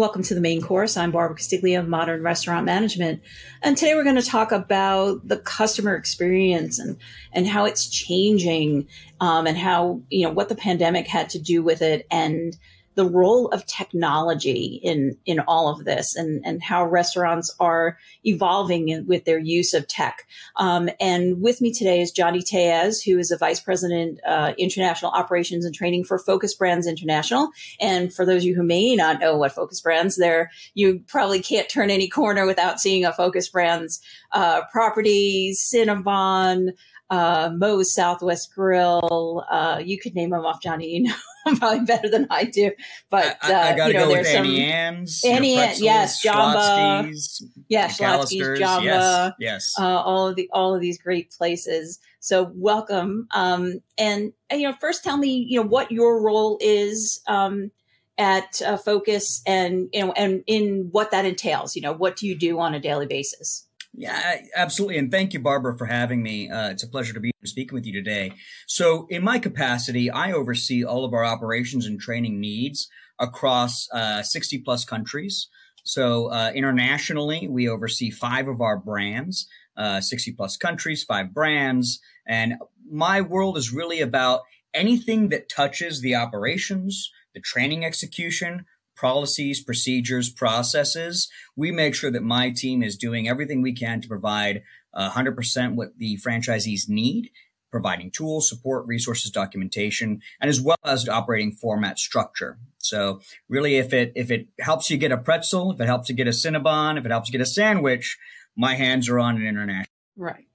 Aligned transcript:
Welcome 0.00 0.22
to 0.22 0.34
the 0.34 0.40
main 0.40 0.62
course. 0.62 0.96
I'm 0.96 1.10
Barbara 1.10 1.36
Castiglia 1.36 1.78
of 1.78 1.86
Modern 1.86 2.22
Restaurant 2.22 2.64
Management. 2.64 3.20
And 3.60 3.76
today 3.76 3.94
we're 3.94 4.02
going 4.02 4.16
to 4.16 4.22
talk 4.22 4.50
about 4.50 5.28
the 5.28 5.36
customer 5.36 5.94
experience 5.94 6.78
and, 6.78 6.96
and 7.34 7.46
how 7.46 7.66
it's 7.66 7.86
changing 7.86 8.88
um, 9.20 9.46
and 9.46 9.58
how, 9.58 10.00
you 10.08 10.26
know, 10.26 10.32
what 10.32 10.48
the 10.48 10.54
pandemic 10.54 11.06
had 11.06 11.28
to 11.28 11.38
do 11.38 11.62
with 11.62 11.82
it 11.82 12.06
and 12.10 12.56
the 12.96 13.08
role 13.08 13.48
of 13.48 13.64
technology 13.66 14.80
in 14.82 15.16
in 15.24 15.40
all 15.40 15.68
of 15.68 15.84
this 15.84 16.16
and 16.16 16.44
and 16.44 16.62
how 16.62 16.84
restaurants 16.84 17.54
are 17.60 17.98
evolving 18.24 19.06
with 19.06 19.24
their 19.24 19.38
use 19.38 19.74
of 19.74 19.86
tech. 19.86 20.26
Um, 20.56 20.90
and 21.00 21.40
with 21.40 21.60
me 21.60 21.72
today 21.72 22.00
is 22.00 22.10
Johnny 22.10 22.42
Tellez, 22.42 23.02
who 23.02 23.18
is 23.18 23.30
a 23.30 23.38
vice 23.38 23.60
president 23.60 24.20
uh, 24.26 24.52
international 24.58 25.12
operations 25.12 25.64
and 25.64 25.74
training 25.74 26.04
for 26.04 26.18
Focus 26.18 26.54
Brands 26.54 26.86
International. 26.86 27.50
And 27.80 28.12
for 28.12 28.26
those 28.26 28.42
of 28.42 28.44
you 28.46 28.54
who 28.54 28.64
may 28.64 28.96
not 28.96 29.20
know 29.20 29.36
what 29.36 29.52
Focus 29.52 29.80
Brands, 29.80 30.16
there 30.16 30.50
you 30.74 31.00
probably 31.06 31.40
can't 31.40 31.68
turn 31.68 31.90
any 31.90 32.08
corner 32.08 32.44
without 32.44 32.80
seeing 32.80 33.04
a 33.04 33.12
Focus 33.12 33.48
Brands 33.48 34.00
uh, 34.32 34.62
property, 34.72 35.54
Cinnabon 35.56 36.70
uh, 37.10 37.50
Moe's 37.54 37.92
Southwest 37.92 38.54
Grill. 38.54 39.44
Uh, 39.50 39.80
you 39.84 39.98
could 39.98 40.14
name 40.14 40.30
them 40.30 40.46
off, 40.46 40.62
Johnny. 40.62 40.88
You 40.88 41.02
know 41.04 41.14
probably 41.56 41.84
better 41.84 42.08
than 42.08 42.26
I 42.30 42.44
do. 42.44 42.72
But 43.08 43.38
I, 43.42 43.52
I, 43.52 43.56
I 43.56 43.80
uh, 43.80 43.86
you 43.86 43.92
know, 43.94 44.06
go 44.06 44.14
there's 44.14 44.32
some 44.32 44.46
Auntie 44.46 44.62
Anne's, 44.62 45.22
Annie, 45.24 45.56
know, 45.56 45.62
pretzels, 45.62 45.82
yes, 45.82 46.24
Jamba, 46.24 47.42
yeah, 47.68 47.88
Schlotzsky's, 47.88 48.60
Jamba, 48.60 48.84
yes, 48.84 49.32
yes. 49.38 49.74
uh, 49.78 49.84
all 49.84 50.28
of 50.28 50.36
the 50.36 50.48
all 50.52 50.74
of 50.74 50.80
these 50.80 50.98
great 50.98 51.30
places. 51.30 51.98
So 52.20 52.52
welcome. 52.54 53.28
Um, 53.32 53.80
and, 53.96 54.32
and 54.50 54.60
you 54.60 54.68
know, 54.68 54.76
first 54.80 55.02
tell 55.02 55.16
me, 55.16 55.46
you 55.48 55.60
know, 55.60 55.66
what 55.66 55.90
your 55.90 56.22
role 56.22 56.58
is. 56.60 57.20
Um, 57.26 57.70
at 58.18 58.60
uh, 58.60 58.76
Focus 58.76 59.40
and 59.46 59.88
you 59.94 60.04
know 60.04 60.12
and 60.12 60.44
in 60.46 60.90
what 60.90 61.10
that 61.10 61.24
entails 61.24 61.74
you 61.74 61.80
know 61.80 61.92
what 61.94 62.16
do 62.16 62.26
you 62.26 62.36
do 62.36 62.60
on 62.60 62.74
a 62.74 62.80
daily 62.80 63.06
basis 63.06 63.66
Yeah, 63.92 64.36
absolutely. 64.54 64.98
And 64.98 65.10
thank 65.10 65.32
you, 65.32 65.40
Barbara, 65.40 65.76
for 65.76 65.86
having 65.86 66.22
me. 66.22 66.48
Uh, 66.48 66.70
it's 66.70 66.82
a 66.84 66.88
pleasure 66.88 67.12
to 67.12 67.20
be 67.20 67.32
speaking 67.44 67.74
with 67.74 67.86
you 67.86 67.92
today. 67.92 68.32
So, 68.66 69.06
in 69.10 69.22
my 69.24 69.38
capacity, 69.38 70.10
I 70.10 70.32
oversee 70.32 70.84
all 70.84 71.04
of 71.04 71.12
our 71.12 71.24
operations 71.24 71.86
and 71.86 72.00
training 72.00 72.40
needs 72.40 72.88
across 73.18 73.88
uh, 73.92 74.22
60 74.22 74.58
plus 74.58 74.84
countries. 74.84 75.48
So, 75.84 76.26
uh, 76.30 76.52
internationally, 76.54 77.48
we 77.48 77.68
oversee 77.68 78.10
five 78.10 78.46
of 78.46 78.60
our 78.60 78.78
brands, 78.78 79.48
uh, 79.76 80.00
60 80.00 80.32
plus 80.32 80.56
countries, 80.56 81.02
five 81.02 81.34
brands. 81.34 82.00
And 82.28 82.54
my 82.88 83.20
world 83.20 83.58
is 83.58 83.72
really 83.72 84.00
about 84.00 84.42
anything 84.72 85.30
that 85.30 85.48
touches 85.48 86.00
the 86.00 86.14
operations, 86.14 87.10
the 87.34 87.40
training 87.40 87.84
execution, 87.84 88.66
policies, 89.00 89.62
procedures, 89.62 90.30
processes. 90.30 91.30
We 91.56 91.72
make 91.72 91.94
sure 91.94 92.10
that 92.10 92.22
my 92.22 92.50
team 92.50 92.82
is 92.82 92.96
doing 92.96 93.28
everything 93.28 93.62
we 93.62 93.72
can 93.72 94.00
to 94.00 94.08
provide 94.08 94.62
uh, 94.92 95.10
100% 95.10 95.74
what 95.74 95.96
the 95.98 96.18
franchisees 96.18 96.88
need, 96.88 97.30
providing 97.70 98.10
tools, 98.10 98.48
support, 98.48 98.86
resources, 98.86 99.30
documentation, 99.30 100.20
and 100.40 100.48
as 100.48 100.60
well 100.60 100.78
as 100.84 101.08
operating 101.08 101.52
format 101.52 101.98
structure. 101.98 102.58
So 102.78 103.20
really, 103.48 103.76
if 103.76 103.92
it 103.92 104.12
if 104.16 104.30
it 104.30 104.48
helps 104.58 104.90
you 104.90 104.96
get 104.96 105.12
a 105.12 105.18
pretzel, 105.18 105.72
if 105.72 105.80
it 105.80 105.86
helps 105.86 106.08
you 106.08 106.14
get 106.14 106.26
a 106.26 106.30
Cinnabon, 106.30 106.98
if 106.98 107.04
it 107.04 107.10
helps 107.10 107.28
you 107.28 107.32
get 107.32 107.40
a 107.40 107.46
sandwich, 107.46 108.18
my 108.56 108.74
hands 108.74 109.08
are 109.08 109.18
on 109.18 109.36
an 109.36 109.46
international. 109.46 109.86
right 110.16 110.46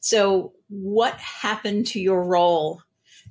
so 0.00 0.52
what 0.68 1.14
happened 1.16 1.86
to 1.88 2.00
your 2.00 2.24
role 2.24 2.82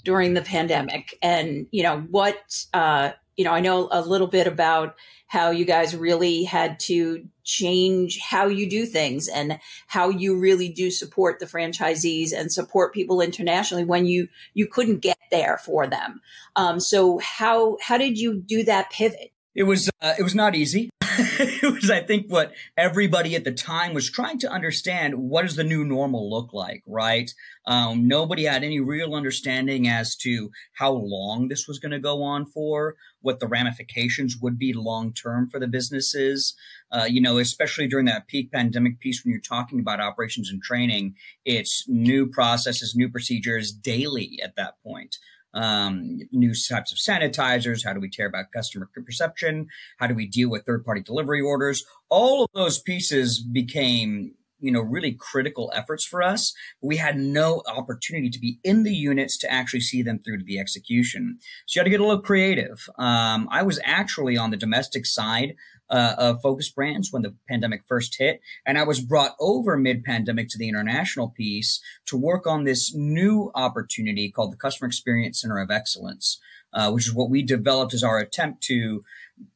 during 0.04 0.34
the 0.34 0.42
pandemic 0.42 1.18
and 1.22 1.68
you 1.72 1.84
know 1.84 2.00
what 2.12 2.66
uh 2.74 3.12
you 3.40 3.46
know 3.46 3.54
i 3.54 3.62
know 3.62 3.88
a 3.90 4.02
little 4.02 4.28
bit 4.28 4.46
about 4.46 4.96
how 5.28 5.50
you 5.50 5.64
guys 5.64 5.96
really 5.96 6.44
had 6.44 6.78
to 6.80 7.26
change 7.46 8.20
how 8.20 8.48
you 8.48 8.70
do 8.70 8.86
things 8.86 9.30
and 9.30 9.60
how 9.88 10.10
you 10.10 10.38
really 10.38 10.68
do 10.68 10.92
support 10.92 11.40
the 11.40 11.46
franchisees 11.46 12.34
and 12.34 12.52
support 12.52 12.94
people 12.94 13.22
internationally 13.22 13.86
when 13.86 14.06
you 14.06 14.28
you 14.54 14.68
couldn't 14.68 15.00
get 15.00 15.18
there 15.32 15.58
for 15.64 15.88
them 15.88 16.20
um 16.58 16.82
so 16.82 17.18
how 17.20 17.78
how 17.82 17.98
did 17.98 18.18
you 18.20 18.36
do 18.36 18.62
that 18.62 18.92
pivot 18.92 19.32
It 19.56 19.64
was 19.64 19.90
uh, 20.02 20.14
it 20.20 20.24
was 20.24 20.36
not 20.36 20.56
easy. 20.56 20.90
it 21.40 21.74
was, 21.74 21.92
I 21.92 22.00
think, 22.02 22.28
what 22.28 22.54
everybody 22.78 23.36
at 23.36 23.44
the 23.44 23.52
time 23.52 23.94
was 23.94 24.10
trying 24.10 24.40
to 24.40 24.50
understand. 24.50 25.16
What 25.16 25.42
does 25.42 25.58
the 25.58 25.66
new 25.66 25.84
normal 25.84 26.30
look 26.30 26.54
like? 26.54 26.82
Right? 26.88 27.30
Um, 27.66 28.08
nobody 28.08 28.46
had 28.46 28.64
any 28.64 28.80
real 28.80 29.14
understanding 29.14 29.88
as 29.88 30.16
to 30.18 30.50
how 30.74 30.92
long 30.92 31.50
this 31.50 31.68
was 31.68 31.78
going 31.78 31.92
to 31.92 32.00
go 32.00 32.24
on 32.24 32.46
for, 32.46 32.96
what 33.22 33.40
the 33.40 33.48
ramifications 33.48 34.38
would 34.42 34.58
be 34.58 34.72
long 34.72 35.12
term 35.14 35.50
for 35.50 35.60
the 35.60 35.68
businesses. 35.68 36.56
Uh, 36.92 37.06
you 37.10 37.20
know, 37.20 37.38
especially 37.38 37.88
during 37.88 38.06
that 38.06 38.28
peak 38.28 38.52
pandemic 38.52 39.00
piece 39.00 39.24
when 39.24 39.32
you're 39.32 39.42
talking 39.42 39.80
about 39.80 40.00
operations 40.00 40.50
and 40.50 40.64
training, 40.64 41.16
it's 41.44 41.84
new 41.88 42.28
processes, 42.28 42.96
new 42.96 43.10
procedures 43.10 43.74
daily 43.74 44.40
at 44.42 44.56
that 44.56 44.76
point 44.84 45.18
um, 45.54 46.20
new 46.32 46.54
types 46.54 46.92
of 46.92 46.98
sanitizers. 46.98 47.86
How 47.86 47.94
do 47.94 48.00
we 48.00 48.10
care 48.10 48.28
about 48.28 48.52
customer 48.52 48.90
perception? 48.94 49.68
How 49.98 50.08
do 50.08 50.16
we 50.16 50.28
deal 50.28 50.50
with 50.50 50.66
third 50.66 50.86
party 50.86 51.02
delivery 51.02 51.42
orders? 51.42 51.84
All 52.10 52.44
of 52.44 52.50
those 52.54 52.80
pieces 52.80 53.40
became 53.40 54.34
you 54.60 54.72
know 54.72 54.82
really 54.82 55.12
critical 55.12 55.72
efforts 55.76 56.04
for 56.04 56.22
us 56.22 56.54
we 56.82 56.98
had 56.98 57.18
no 57.18 57.62
opportunity 57.68 58.30
to 58.30 58.40
be 58.40 58.60
in 58.64 58.84
the 58.84 58.94
units 58.94 59.38
to 59.38 59.52
actually 59.52 59.82
see 59.82 60.02
them 60.02 60.20
through 60.20 60.38
to 60.38 60.44
the 60.44 60.60
execution 60.60 61.38
so 61.66 61.78
you 61.78 61.82
had 61.82 61.86
to 61.86 61.90
get 61.90 62.00
a 62.00 62.06
little 62.06 62.22
creative 62.22 62.90
um, 62.98 63.48
i 63.52 63.62
was 63.62 63.80
actually 63.84 64.38
on 64.38 64.52
the 64.52 64.58
domestic 64.58 65.06
side 65.06 65.56
uh, 65.90 66.16
of 66.18 66.42
focus 66.42 66.70
brands 66.70 67.12
when 67.12 67.24
the 67.24 67.36
pandemic 67.48 67.82
first 67.88 68.16
hit. 68.18 68.42
And 68.66 68.78
I 68.78 68.84
was 68.84 69.02
brought 69.02 69.36
over 69.40 69.78
mid 69.78 70.04
pandemic 70.04 70.50
to 70.50 70.58
the 70.58 70.70
international 70.70 71.30
piece 71.30 71.82
to 72.06 72.18
work 72.18 72.46
on 72.46 72.64
this 72.64 72.94
new 72.94 73.52
opportunity 73.56 74.32
called 74.32 74.54
the 74.54 74.58
Customer 74.58 74.88
Experience 74.88 75.42
Center 75.42 75.60
of 75.60 75.72
Excellence, 75.72 76.40
uh, 76.74 76.92
which 76.92 77.08
is 77.08 77.14
what 77.14 77.30
we 77.30 77.42
developed 77.42 77.94
as 77.94 78.04
our 78.04 78.20
attempt 78.20 78.62
to 78.64 79.04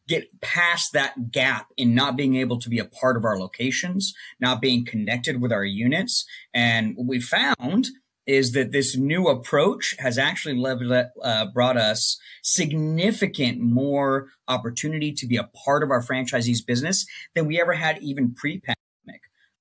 get 0.07 0.41
past 0.41 0.93
that 0.93 1.31
gap 1.31 1.67
in 1.77 1.95
not 1.95 2.17
being 2.17 2.35
able 2.35 2.59
to 2.59 2.69
be 2.69 2.79
a 2.79 2.85
part 2.85 3.15
of 3.15 3.23
our 3.23 3.37
locations, 3.37 4.13
not 4.39 4.61
being 4.61 4.85
connected 4.85 5.41
with 5.41 5.51
our 5.51 5.63
units. 5.63 6.25
And 6.53 6.95
what 6.95 7.07
we 7.07 7.19
found 7.19 7.87
is 8.25 8.53
that 8.53 8.71
this 8.71 8.95
new 8.97 9.27
approach 9.27 9.95
has 9.99 10.17
actually 10.17 10.57
leveled, 10.57 11.07
uh, 11.21 11.45
brought 11.53 11.77
us 11.77 12.17
significant 12.41 13.59
more 13.59 14.27
opportunity 14.47 15.11
to 15.11 15.27
be 15.27 15.37
a 15.37 15.49
part 15.65 15.83
of 15.83 15.91
our 15.91 16.01
franchisees 16.01 16.65
business 16.65 17.05
than 17.35 17.47
we 17.47 17.59
ever 17.59 17.73
had 17.73 18.01
even 18.01 18.33
pre-pandemic. 18.33 18.77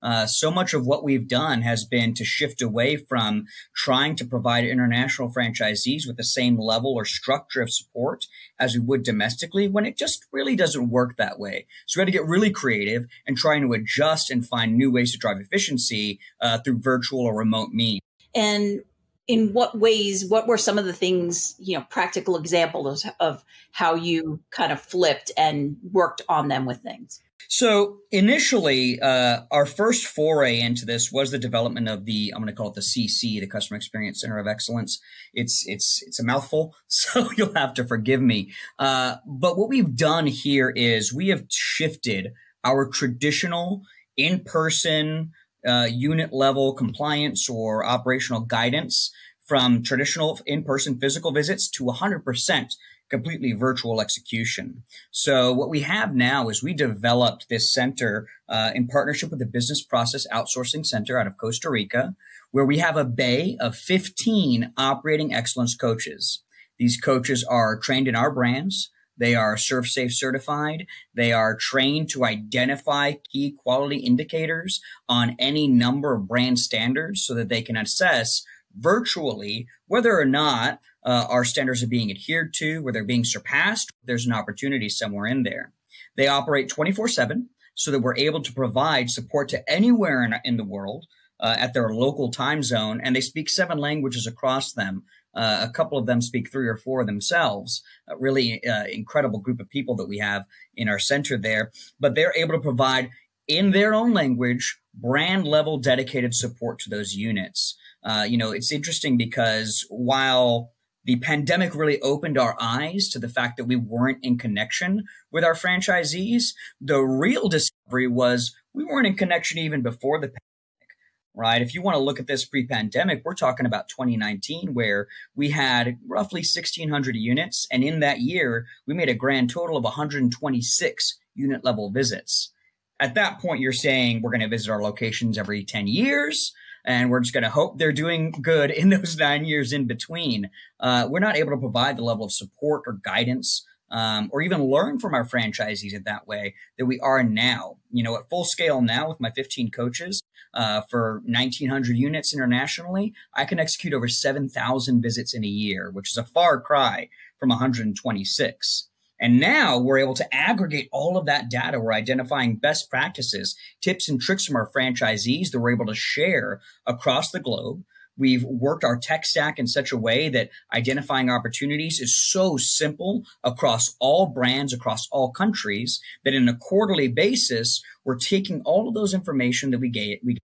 Uh, 0.03 0.27
so 0.27 0.51
much 0.51 0.75
of 0.75 0.87
what 0.87 1.05
we've 1.05 1.29
done 1.29 1.63
has 1.63 1.85
been 1.85 2.15
to 2.15 2.25
shift 2.25 2.61
away 2.61 2.97
from 2.97 3.45
trying 3.75 4.17
to 4.17 4.25
provide 4.25 4.65
international 4.65 5.33
franchisees 5.33 6.07
with 6.07 6.17
the 6.17 6.25
same 6.25 6.59
level 6.59 6.95
or 6.95 7.05
structure 7.05 7.63
of 7.63 7.73
support 7.73 8.27
as 8.59 8.75
we 8.75 8.81
would 8.81 9.03
domestically 9.03 9.69
when 9.69 9.87
it 9.87 9.97
just 9.97 10.27
really 10.33 10.57
doesn't 10.57 10.91
work 10.91 11.17
that 11.17 11.39
way. 11.39 11.67
So 11.87 11.99
we 11.99 12.03
had 12.03 12.07
to 12.07 12.19
get 12.19 12.27
really 12.27 12.51
creative 12.51 13.07
and 13.27 13.37
trying 13.37 13.63
to 13.63 13.73
adjust 13.73 14.31
and 14.31 14.47
find 14.47 14.77
new 14.77 14.91
ways 14.91 15.13
to 15.13 15.19
drive 15.19 15.39
efficiency 15.39 16.19
uh, 16.41 16.59
through 16.59 16.81
virtual 16.81 17.21
or 17.21 17.35
remote 17.37 17.71
means 17.71 18.01
and 18.35 18.83
in 19.29 19.53
what 19.53 19.79
ways 19.79 20.25
what 20.27 20.47
were 20.47 20.59
some 20.59 20.79
of 20.79 20.85
the 20.85 20.93
things 20.93 21.55
you 21.59 21.77
know 21.77 21.85
practical 21.89 22.37
examples 22.37 23.07
of 23.21 23.45
how 23.73 23.95
you 23.95 24.41
kind 24.51 24.73
of 24.73 24.81
flipped 24.81 25.31
and 25.37 25.77
worked 25.93 26.23
on 26.29 26.49
them 26.49 26.65
with 26.65 26.79
things 26.79 27.21
so 27.49 27.99
initially 28.11 29.01
uh, 29.01 29.41
our 29.51 29.67
first 29.67 30.07
foray 30.07 30.61
into 30.61 30.87
this 30.87 31.13
was 31.13 31.31
the 31.31 31.39
development 31.39 31.89
of 31.89 32.07
the 32.07 32.33
i'm 32.35 32.43
going 32.43 32.53
to 32.53 32.57
call 32.57 32.69
it 32.69 32.75
the 32.75 32.81
cc 32.81 33.41
the 33.41 33.47
customer 33.47 33.77
experience 33.77 34.23
center 34.23 34.39
of 34.39 34.47
excellence. 34.47 35.01
It's 35.35 35.65
it's 35.67 36.03
it's 36.07 36.19
a 36.19 36.25
mouthful 36.25 36.75
so 36.89 37.31
you'll 37.37 37.55
have 37.55 37.75
to 37.75 37.85
forgive 37.85 38.23
me. 38.23 38.53
Uh, 38.79 39.17
but 39.27 39.59
what 39.59 39.69
we've 39.69 39.95
done 39.95 40.27
here 40.27 40.71
is 40.71 41.13
we 41.13 41.29
have 41.29 41.45
shifted 41.51 42.33
our 42.65 42.89
traditional 42.89 43.83
in-person 44.17 45.33
uh, 45.67 45.89
unit 45.91 46.33
level 46.33 46.75
compliance 46.75 47.49
or 47.49 47.85
operational 47.85 48.41
guidance 48.41 49.11
from 49.47 49.83
traditional 49.83 50.39
in-person 50.47 50.99
physical 50.99 51.33
visits 51.33 51.69
to 51.69 51.85
100% 51.85 52.75
completely 53.13 53.53
virtual 53.53 54.01
execution. 54.01 54.85
So 55.11 55.53
what 55.53 55.69
we 55.69 55.81
have 55.81 56.15
now 56.15 56.49
is 56.49 56.63
we 56.63 56.73
developed 56.73 57.47
this 57.51 57.71
center 57.71 58.27
uh, 58.49 58.71
in 58.75 58.89
partnership 58.89 59.29
with 59.29 59.39
the 59.39 59.47
Business 59.47 59.85
Process 59.85 60.27
Outsourcing 60.33 60.87
Center 60.87 61.19
out 61.19 61.27
of 61.27 61.37
Costa 61.37 61.69
Rica, 61.69 62.17
where 62.53 62.65
we 62.65 62.79
have 62.79 62.97
a 62.97 63.05
bay 63.05 63.59
of 63.61 63.77
15 63.77 64.73
operating 64.79 65.35
excellence 65.35 65.77
coaches. 65.77 66.43
These 66.79 66.99
coaches 66.99 67.45
are 67.45 67.79
trained 67.79 68.09
in 68.09 68.17
our 68.17 68.33
brands. 68.33 68.91
They 69.19 69.35
are 69.35 69.57
ServSafe 69.57 70.13
certified. 70.13 70.87
They 71.15 71.33
are 71.35 71.55
trained 71.55 72.09
to 72.13 72.25
identify 72.25 73.13
key 73.31 73.55
quality 73.59 73.99
indicators 73.99 74.81
on 75.07 75.37
any 75.39 75.69
number 75.69 76.15
of 76.15 76.27
brand 76.27 76.59
standards 76.59 77.27
so 77.27 77.35
that 77.35 77.51
they 77.51 77.61
can 77.61 77.77
assess 77.77 78.43
virtually 78.75 79.67
whether 79.87 80.19
or 80.19 80.25
not 80.25 80.81
uh, 81.05 81.27
our 81.29 81.45
standards 81.45 81.83
are 81.83 81.89
being 81.89 82.11
adhered 82.11 82.55
to, 82.55 82.83
where 82.83 82.93
they're 82.93 83.05
being 83.05 83.25
surpassed. 83.25 83.91
There's 84.05 84.27
an 84.27 84.33
opportunity 84.33 84.89
somewhere 84.89 85.27
in 85.27 85.43
there. 85.43 85.73
They 86.17 86.29
operate 86.29 86.69
24 86.69 87.09
7 87.09 87.49
so 87.75 87.91
that 87.91 88.01
we're 88.01 88.17
able 88.17 88.43
to 88.43 88.53
provide 88.53 89.11
support 89.11 89.49
to 89.49 89.71
anywhere 89.71 90.23
in, 90.23 90.35
in 90.45 90.57
the 90.57 90.65
world 90.65 91.07
uh, 91.41 91.57
at 91.59 91.75
their 91.75 91.91
local 91.91 92.31
time 92.31 92.63
zone. 92.63 93.01
And 93.03 93.17
they 93.17 93.21
speak 93.21 93.49
seven 93.49 93.79
languages 93.79 94.27
across 94.27 94.73
them. 94.73 95.05
Uh, 95.35 95.67
a 95.67 95.73
couple 95.73 95.97
of 95.97 96.07
them 96.07 96.21
speak 96.21 96.51
three 96.51 96.69
or 96.69 96.77
four 96.77 97.05
themselves. 97.05 97.83
A 98.09 98.17
really 98.17 98.65
uh, 98.67 98.85
incredible 98.85 99.41
group 99.41 99.61
of 99.61 99.71
people 99.71 99.97
that 99.97 100.09
we 100.09 100.19
have 100.19 100.45
in 100.75 100.89
our 100.89 100.99
center 100.99 101.39
there. 101.39 101.73
But 101.99 102.15
they're 102.15 102.35
able 102.37 102.55
to 102.55 102.61
provide 102.61 103.11
in 103.49 103.73
their 103.73 103.95
own 103.95 104.13
language 104.13 104.79
brand 104.95 105.47
level 105.47 105.79
dedicated 105.79 106.35
support 106.35 106.79
to 106.81 106.91
those 106.91 107.15
units. 107.15 107.77
Uh, 108.05 108.27
you 108.29 108.37
know, 108.37 108.53
it's 108.53 108.73
interesting 108.73 109.17
because 109.17 109.87
while 109.89 110.73
the 111.05 111.17
pandemic 111.17 111.75
really 111.75 112.01
opened 112.01 112.39
our 112.39 112.57
eyes 112.61 113.09
to 113.09 113.19
the 113.19 113.29
fact 113.29 113.57
that 113.57 113.65
we 113.65 113.77
weren't 113.77 114.19
in 114.23 114.39
connection 114.39 115.05
with 115.31 115.45
our 115.45 115.55
franchisees. 115.55 116.55
The 116.81 117.01
real 117.01 117.49
discovery 117.49 118.07
was 118.07 118.55
we 118.73 118.85
weren't 118.85 119.07
in 119.07 119.17
connection 119.17 119.59
even 119.59 119.83
before 119.83 120.19
the 120.19 120.29
pandemic, 120.29 120.89
right? 121.35 121.63
If 121.63 121.75
you 121.75 121.83
want 121.83 121.97
to 121.97 122.03
look 122.03 122.21
at 122.21 122.29
this 122.29 122.45
pre 122.45 122.67
pandemic, 122.67 123.23
we're 123.25 123.35
talking 123.35 123.67
about 123.67 123.89
2019, 123.89 124.75
where 124.75 125.09
we 125.35 125.51
had 125.51 125.99
roughly 126.07 126.41
1,600 126.41 127.17
units. 127.17 127.67
And 127.73 127.83
in 127.83 128.01
that 128.01 128.21
year, 128.21 128.67
we 128.87 128.95
made 128.95 129.09
a 129.09 129.15
grand 129.15 129.51
total 129.51 129.77
of 129.77 129.85
126 129.85 131.19
unit 131.35 131.65
level 131.65 131.91
visits. 131.91 132.53
At 133.01 133.15
that 133.15 133.41
point, 133.41 133.61
you're 133.61 133.73
saying 133.73 134.23
we're 134.23 134.31
going 134.31 134.43
to 134.43 134.49
visit 134.49 134.71
our 134.71 134.83
locations 134.83 135.37
every 135.37 135.65
10 135.65 135.89
years 135.89 136.53
and 136.85 137.11
we're 137.11 137.21
just 137.21 137.33
going 137.33 137.45
to 137.45 137.51
hope 137.51 137.79
they're 137.79 137.93
doing 137.93 138.31
good 138.31 138.71
in 138.71 138.91
those 138.91 139.17
nine 139.19 139.45
years 139.45 139.73
in 139.73 139.87
between. 139.87 140.51
Uh, 140.81 141.07
we're 141.09 141.21
not 141.21 141.37
able 141.37 141.51
to 141.51 141.57
provide 141.57 141.97
the 141.97 142.05
level 142.05 142.25
of 142.25 142.33
support 142.33 142.83
or 142.87 142.95
guidance 142.95 143.67
um, 143.91 144.31
or 144.33 144.41
even 144.41 144.65
learn 144.65 144.99
from 144.99 145.15
our 145.15 145.25
franchisees 145.25 145.93
in 145.93 146.03
that 146.05 146.27
way 146.27 146.55
that 146.79 146.87
we 146.87 146.99
are 147.01 147.23
now. 147.23 147.77
You 147.93 148.03
know, 148.03 148.17
at 148.17 148.29
full 148.29 148.45
scale 148.45 148.81
now 148.81 149.09
with 149.09 149.21
my 149.21 149.31
15 149.31 149.71
coaches 149.71 150.23
uh, 150.55 150.81
for 150.91 151.23
1,900 151.27 151.97
units 151.97 152.35
internationally, 152.35 153.13
I 153.35 153.45
can 153.45 153.61
execute 153.61 153.93
over 153.93 154.09
7,000 154.09 155.03
visits 155.03 155.35
in 155.35 155.45
a 155.45 155.49
year, 155.49 155.91
which 155.91 156.11
is 156.11 156.17
a 156.17 156.25
far 156.25 156.61
cry 156.61 157.09
from 157.39 157.51
126. 157.51 158.89
And 159.23 159.39
now 159.39 159.79
we're 159.79 159.99
able 159.99 160.15
to 160.15 160.35
aggregate 160.35 160.89
all 160.91 161.17
of 161.17 161.27
that 161.27 161.49
data. 161.49 161.79
We're 161.79 161.93
identifying 161.93 162.57
best 162.57 162.91
practices, 162.91 163.57
tips 163.81 164.09
and 164.09 164.21
tricks 164.21 164.45
from 164.45 164.57
our 164.57 164.69
franchisees 164.77 165.53
that 165.53 165.61
we're 165.61 165.73
able 165.73 165.87
to 165.87 165.95
share 165.95 166.61
across 166.87 167.31
the 167.31 167.39
globe. 167.39 167.85
We've 168.19 168.43
worked 168.43 168.83
our 168.83 168.99
tech 168.99 169.25
stack 169.25 169.61
in 169.61 169.69
such 169.69 169.93
a 169.93 169.97
way 169.97 170.29
that 170.31 170.51
identifying 170.75 171.31
opportunities 171.31 172.01
is 172.01 172.17
so 172.17 172.57
simple 172.57 173.23
across 173.45 173.95
all 174.01 174.27
brands, 174.27 174.75
across 174.75 175.09
all 175.13 175.31
countries, 175.31 176.01
that 176.25 176.35
in 176.35 176.49
a 176.49 176.57
quarterly 176.57 177.09
basis, 177.09 177.81
we're 178.05 178.19
taking 178.19 178.61
all 178.63 178.89
of 178.89 178.95
those 178.95 179.15
information 179.15 179.71
that 179.71 179.79
we 179.79 179.89
get, 179.89 180.19
we 180.25 180.37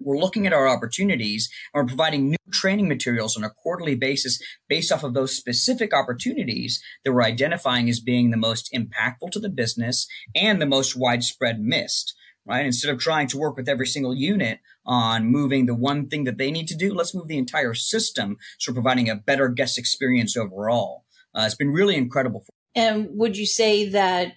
we're 0.00 0.18
looking 0.18 0.46
at 0.46 0.52
our 0.52 0.68
opportunities 0.68 1.50
and 1.72 1.82
we're 1.82 1.88
providing 1.88 2.30
new 2.30 2.36
training 2.52 2.88
materials 2.88 3.36
on 3.36 3.44
a 3.44 3.50
quarterly 3.50 3.94
basis 3.94 4.40
based 4.68 4.92
off 4.92 5.04
of 5.04 5.14
those 5.14 5.36
specific 5.36 5.92
opportunities 5.94 6.82
that 7.04 7.12
we're 7.12 7.22
identifying 7.22 7.88
as 7.88 8.00
being 8.00 8.30
the 8.30 8.36
most 8.36 8.72
impactful 8.74 9.30
to 9.32 9.40
the 9.40 9.48
business 9.48 10.06
and 10.34 10.60
the 10.60 10.66
most 10.66 10.96
widespread 10.96 11.60
missed 11.60 12.14
right? 12.46 12.64
Instead 12.64 12.90
of 12.90 12.98
trying 12.98 13.26
to 13.28 13.36
work 13.36 13.58
with 13.58 13.68
every 13.68 13.86
single 13.86 14.14
unit 14.14 14.60
on 14.86 15.26
moving 15.26 15.66
the 15.66 15.74
one 15.74 16.08
thing 16.08 16.24
that 16.24 16.38
they 16.38 16.50
need 16.50 16.66
to 16.68 16.76
do 16.76 16.94
let's 16.94 17.14
move 17.14 17.28
the 17.28 17.36
entire 17.36 17.74
system 17.74 18.36
so 18.58 18.72
providing 18.72 19.10
a 19.10 19.16
better 19.16 19.48
guest 19.48 19.78
experience 19.78 20.36
overall. 20.36 21.04
Uh, 21.34 21.42
it's 21.44 21.54
been 21.54 21.70
really 21.70 21.96
incredible 21.96 22.44
and 22.74 23.08
would 23.12 23.36
you 23.36 23.46
say 23.46 23.88
that 23.88 24.34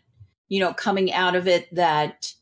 you 0.50 0.60
know 0.60 0.74
coming 0.74 1.13
out 1.13 1.36
of 1.36 1.48
it 1.48 1.74
that 1.74 2.34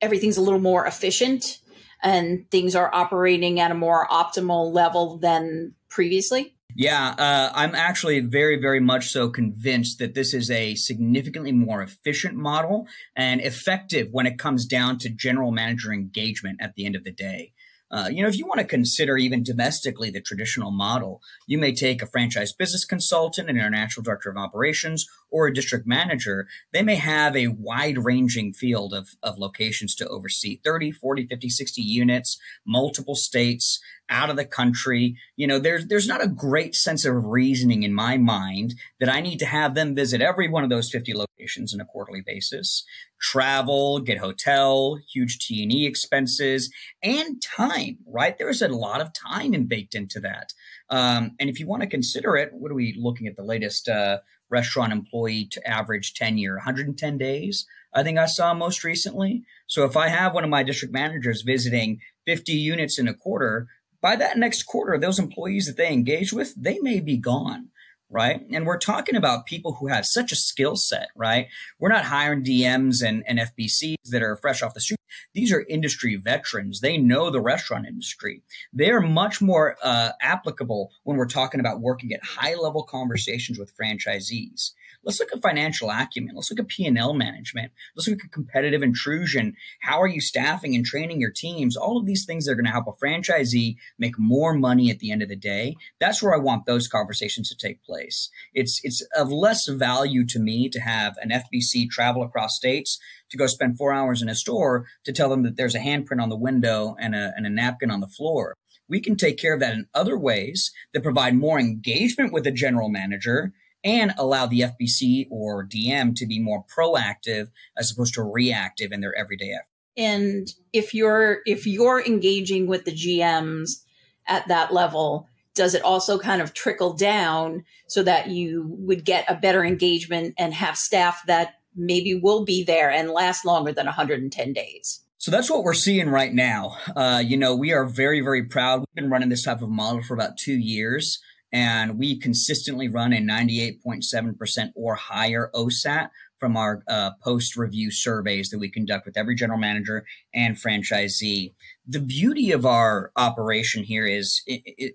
everything's 0.00 0.36
a 0.36 0.42
little 0.42 0.60
more 0.60 0.86
efficient 0.86 1.58
and 2.02 2.50
things 2.50 2.74
are 2.74 2.92
operating 2.92 3.60
at 3.60 3.70
a 3.70 3.74
more 3.74 4.06
optimal 4.08 4.72
level 4.72 5.18
than 5.18 5.74
previously? 5.88 6.54
Yeah, 6.74 7.14
uh, 7.18 7.52
I'm 7.54 7.74
actually 7.74 8.20
very, 8.20 8.58
very 8.58 8.80
much 8.80 9.10
so 9.10 9.28
convinced 9.28 9.98
that 9.98 10.14
this 10.14 10.32
is 10.32 10.50
a 10.50 10.74
significantly 10.74 11.52
more 11.52 11.82
efficient 11.82 12.34
model 12.34 12.86
and 13.14 13.40
effective 13.42 14.08
when 14.10 14.26
it 14.26 14.38
comes 14.38 14.64
down 14.64 14.98
to 14.98 15.10
general 15.10 15.52
manager 15.52 15.92
engagement 15.92 16.60
at 16.62 16.74
the 16.74 16.86
end 16.86 16.96
of 16.96 17.04
the 17.04 17.12
day. 17.12 17.52
Uh, 17.90 18.08
you 18.10 18.22
know, 18.22 18.28
if 18.28 18.38
you 18.38 18.46
want 18.46 18.58
to 18.58 18.66
consider 18.66 19.18
even 19.18 19.42
domestically 19.42 20.10
the 20.10 20.20
traditional 20.20 20.70
model, 20.70 21.20
you 21.46 21.58
may 21.58 21.74
take 21.74 22.00
a 22.00 22.06
franchise 22.06 22.50
business 22.50 22.86
consultant, 22.86 23.50
an 23.50 23.56
international 23.56 24.02
director 24.02 24.30
of 24.30 24.38
operations, 24.38 25.06
or 25.32 25.46
a 25.46 25.54
district 25.54 25.86
manager. 25.86 26.46
They 26.72 26.82
may 26.82 26.96
have 26.96 27.34
a 27.34 27.48
wide 27.48 27.98
ranging 27.98 28.52
field 28.52 28.94
of, 28.94 29.16
of 29.22 29.38
locations 29.38 29.94
to 29.96 30.08
oversee 30.08 30.60
30, 30.62 30.92
40, 30.92 31.26
50, 31.26 31.48
60 31.48 31.82
units, 31.82 32.38
multiple 32.64 33.16
states 33.16 33.80
out 34.08 34.30
of 34.30 34.36
the 34.36 34.44
country. 34.44 35.16
You 35.36 35.46
know, 35.46 35.58
there's 35.58 35.86
there's 35.86 36.06
not 36.06 36.22
a 36.22 36.28
great 36.28 36.74
sense 36.74 37.04
of 37.04 37.24
reasoning 37.24 37.82
in 37.82 37.94
my 37.94 38.18
mind 38.18 38.74
that 39.00 39.08
I 39.08 39.20
need 39.20 39.38
to 39.38 39.46
have 39.46 39.74
them 39.74 39.94
visit 39.94 40.20
every 40.20 40.48
one 40.48 40.62
of 40.62 40.70
those 40.70 40.90
50 40.90 41.14
locations 41.14 41.74
on 41.74 41.80
a 41.80 41.84
quarterly 41.84 42.22
basis, 42.24 42.84
travel, 43.20 44.00
get 44.00 44.18
hotel, 44.18 44.98
huge 45.12 45.38
T&E 45.38 45.86
expenses, 45.86 46.70
and 47.02 47.40
time, 47.40 47.98
right? 48.06 48.36
There's 48.36 48.62
a 48.62 48.68
lot 48.68 49.00
of 49.00 49.12
time 49.12 49.52
baked 49.64 49.94
into 49.94 50.20
that. 50.20 50.52
Um, 50.90 51.32
and 51.40 51.48
if 51.48 51.58
you 51.58 51.66
want 51.66 51.82
to 51.82 51.88
consider 51.88 52.36
it, 52.36 52.50
what 52.52 52.70
are 52.70 52.74
we 52.74 52.94
looking 52.98 53.26
at 53.26 53.36
the 53.36 53.42
latest 53.42 53.88
uh, 53.88 54.18
restaurant 54.52 54.92
employee 54.92 55.48
to 55.50 55.68
average 55.68 56.14
tenure? 56.14 56.56
110 56.56 57.18
days. 57.18 57.66
I 57.92 58.02
think 58.02 58.18
I 58.18 58.26
saw 58.26 58.54
most 58.54 58.84
recently. 58.84 59.42
So 59.66 59.84
if 59.84 59.96
I 59.96 60.08
have 60.08 60.34
one 60.34 60.44
of 60.44 60.50
my 60.50 60.62
district 60.62 60.94
managers 60.94 61.42
visiting 61.42 62.00
50 62.26 62.52
units 62.52 62.98
in 62.98 63.08
a 63.08 63.14
quarter, 63.14 63.66
by 64.00 64.16
that 64.16 64.38
next 64.38 64.64
quarter, 64.64 64.98
those 64.98 65.18
employees 65.18 65.66
that 65.66 65.76
they 65.76 65.92
engage 65.92 66.32
with, 66.32 66.54
they 66.56 66.78
may 66.80 67.00
be 67.00 67.16
gone 67.16 67.68
right? 68.12 68.46
And 68.52 68.66
we're 68.66 68.78
talking 68.78 69.16
about 69.16 69.46
people 69.46 69.72
who 69.72 69.88
have 69.88 70.04
such 70.04 70.30
a 70.30 70.36
skill 70.36 70.76
set, 70.76 71.08
right? 71.16 71.48
We're 71.78 71.88
not 71.88 72.04
hiring 72.04 72.44
DMs 72.44 73.02
and, 73.02 73.24
and 73.26 73.38
FBCs 73.38 73.96
that 74.10 74.22
are 74.22 74.36
fresh 74.36 74.62
off 74.62 74.74
the 74.74 74.80
street. 74.80 74.98
These 75.32 75.52
are 75.52 75.64
industry 75.68 76.16
veterans. 76.16 76.80
They 76.80 76.98
know 76.98 77.30
the 77.30 77.40
restaurant 77.40 77.86
industry. 77.86 78.42
They're 78.72 79.00
much 79.00 79.40
more 79.40 79.76
uh, 79.82 80.10
applicable 80.20 80.92
when 81.04 81.16
we're 81.16 81.26
talking 81.26 81.60
about 81.60 81.80
working 81.80 82.12
at 82.12 82.24
high 82.24 82.54
level 82.54 82.82
conversations 82.82 83.58
with 83.58 83.74
franchisees. 83.76 84.72
Let's 85.04 85.18
look 85.18 85.32
at 85.32 85.42
financial 85.42 85.90
acumen. 85.90 86.36
Let's 86.36 86.50
look 86.50 86.60
at 86.60 86.68
P&L 86.68 87.14
management. 87.14 87.72
Let's 87.96 88.08
look 88.08 88.24
at 88.24 88.30
competitive 88.30 88.82
intrusion. 88.82 89.54
How 89.80 90.00
are 90.00 90.06
you 90.06 90.20
staffing 90.20 90.74
and 90.74 90.84
training 90.84 91.20
your 91.20 91.32
teams? 91.32 91.76
All 91.76 91.98
of 91.98 92.06
these 92.06 92.24
things 92.24 92.44
that 92.44 92.52
are 92.52 92.54
going 92.54 92.66
to 92.66 92.70
help 92.70 92.86
a 92.86 92.92
franchisee 92.92 93.76
make 93.98 94.18
more 94.18 94.54
money 94.54 94.90
at 94.90 95.00
the 95.00 95.10
end 95.10 95.22
of 95.22 95.28
the 95.28 95.36
day. 95.36 95.76
That's 96.00 96.22
where 96.22 96.34
I 96.34 96.38
want 96.38 96.66
those 96.66 96.88
conversations 96.88 97.48
to 97.48 97.56
take 97.56 97.82
place. 97.82 98.30
It's, 98.54 98.80
it's 98.84 99.02
of 99.16 99.32
less 99.32 99.66
value 99.68 100.24
to 100.26 100.38
me 100.38 100.68
to 100.68 100.80
have 100.80 101.16
an 101.20 101.30
FBC 101.30 101.90
travel 101.90 102.22
across 102.22 102.56
states 102.56 102.98
to 103.30 103.36
go 103.36 103.46
spend 103.46 103.78
four 103.78 103.92
hours 103.92 104.22
in 104.22 104.28
a 104.28 104.34
store 104.34 104.86
to 105.04 105.12
tell 105.12 105.30
them 105.30 105.42
that 105.42 105.56
there's 105.56 105.74
a 105.74 105.80
handprint 105.80 106.22
on 106.22 106.28
the 106.28 106.36
window 106.36 106.96
and 107.00 107.14
a, 107.14 107.32
and 107.36 107.46
a 107.46 107.50
napkin 107.50 107.90
on 107.90 108.00
the 108.00 108.06
floor 108.06 108.54
we 108.88 109.00
can 109.00 109.16
take 109.16 109.38
care 109.38 109.54
of 109.54 109.60
that 109.60 109.72
in 109.72 109.86
other 109.94 110.18
ways 110.18 110.70
that 110.92 111.02
provide 111.02 111.34
more 111.34 111.58
engagement 111.58 112.32
with 112.32 112.44
the 112.44 112.50
general 112.50 112.90
manager 112.90 113.52
and 113.84 114.12
allow 114.16 114.46
the 114.46 114.60
FBC 114.60 115.26
or 115.30 115.66
DM 115.66 116.14
to 116.16 116.26
be 116.26 116.38
more 116.38 116.64
proactive 116.64 117.48
as 117.76 117.90
opposed 117.90 118.14
to 118.14 118.22
reactive 118.22 118.92
in 118.92 119.00
their 119.00 119.16
everyday 119.16 119.52
effort. 119.52 119.66
And 119.96 120.52
if 120.72 120.94
you're 120.94 121.40
if 121.44 121.66
you're 121.66 122.02
engaging 122.02 122.66
with 122.66 122.84
the 122.84 122.92
GMs 122.92 123.82
at 124.26 124.48
that 124.48 124.72
level, 124.72 125.28
does 125.54 125.74
it 125.74 125.82
also 125.82 126.18
kind 126.18 126.40
of 126.40 126.54
trickle 126.54 126.94
down 126.94 127.64
so 127.86 128.02
that 128.02 128.28
you 128.28 128.74
would 128.78 129.04
get 129.04 129.30
a 129.30 129.34
better 129.34 129.64
engagement 129.64 130.34
and 130.38 130.54
have 130.54 130.78
staff 130.78 131.22
that 131.26 131.56
maybe 131.76 132.14
will 132.14 132.44
be 132.44 132.64
there 132.64 132.90
and 132.90 133.10
last 133.10 133.44
longer 133.44 133.72
than 133.72 133.86
110 133.86 134.52
days? 134.52 135.04
So 135.18 135.30
that's 135.30 135.50
what 135.50 135.62
we're 135.62 135.74
seeing 135.74 136.08
right 136.08 136.32
now. 136.32 136.76
Uh, 136.96 137.22
you 137.24 137.36
know, 137.36 137.54
we 137.54 137.72
are 137.72 137.84
very, 137.84 138.20
very 138.20 138.44
proud. 138.44 138.80
We've 138.80 139.02
been 139.02 139.10
running 139.10 139.28
this 139.28 139.44
type 139.44 139.62
of 139.62 139.68
model 139.68 140.02
for 140.02 140.14
about 140.14 140.36
two 140.36 140.58
years 140.58 141.20
and 141.52 141.98
we 141.98 142.18
consistently 142.18 142.88
run 142.88 143.12
a 143.12 143.18
98.7% 143.18 144.72
or 144.74 144.94
higher 144.94 145.50
OSAT 145.54 146.08
from 146.38 146.56
our 146.56 146.82
uh, 146.88 147.10
post 147.22 147.56
review 147.56 147.90
surveys 147.90 148.50
that 148.50 148.58
we 148.58 148.68
conduct 148.68 149.06
with 149.06 149.16
every 149.16 149.34
general 149.34 149.58
manager 149.58 150.04
and 150.34 150.56
franchisee. 150.56 151.54
The 151.86 152.00
beauty 152.00 152.50
of 152.50 152.66
our 152.66 153.12
operation 153.16 153.84
here 153.84 154.06
is 154.06 154.42
it, 154.46 154.62
it, 154.64 154.94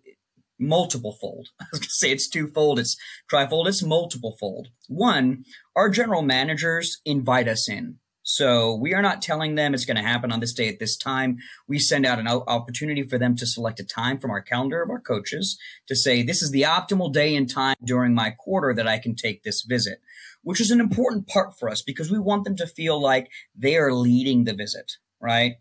multiple 0.60 1.14
fold. 1.22 1.50
I 1.62 1.66
was 1.72 1.80
going 1.80 1.88
to 1.88 1.94
say 1.94 2.12
it's 2.12 2.28
twofold, 2.28 2.80
it's 2.80 2.98
trifold, 3.32 3.68
it's 3.68 3.84
multiple 3.84 4.36
fold. 4.40 4.70
One, 4.88 5.46
our 5.76 5.90
general 5.90 6.22
managers 6.22 7.00
invite 7.06 7.48
us 7.48 7.70
in. 7.70 8.00
So 8.30 8.76
we 8.76 8.94
are 8.94 9.02
not 9.02 9.22
telling 9.22 9.56
them 9.56 9.74
it's 9.74 9.86
going 9.86 9.96
to 9.96 10.04
happen 10.04 10.34
on 10.34 10.42
this 10.42 10.52
day 10.52 10.68
at 10.68 10.80
this 10.80 10.98
time. 10.98 11.38
We 11.66 11.80
send 11.80 12.06
out 12.06 12.20
an 12.20 12.28
opportunity 12.28 13.04
for 13.04 13.18
them 13.18 13.38
to 13.38 13.48
select 13.48 13.80
a 13.80 13.86
time 13.86 14.20
from 14.20 14.32
our 14.32 14.42
calendar 14.42 14.82
of 14.82 14.90
our 14.90 15.00
coaches 15.00 15.58
to 15.88 15.96
say, 15.96 16.24
this 16.24 16.42
is 16.42 16.52
the 16.52 16.64
optimal 16.64 17.14
day 17.14 17.38
and 17.38 17.50
time 17.50 17.78
during 17.82 18.14
my 18.14 18.32
quarter 18.32 18.74
that 18.74 18.86
I 18.86 18.98
can 18.98 19.16
take 19.16 19.44
this 19.44 19.62
visit, 19.62 20.02
which 20.44 20.60
is 20.60 20.72
an 20.72 20.82
important 20.82 21.30
part 21.30 21.58
for 21.58 21.70
us 21.70 21.82
because 21.82 22.12
we 22.12 22.20
want 22.20 22.44
them 22.44 22.58
to 22.58 22.68
feel 22.68 23.02
like 23.02 23.30
they 23.58 23.78
are 23.78 23.94
leading 23.94 24.44
the 24.44 24.54
visit, 24.54 24.98
right? 25.22 25.54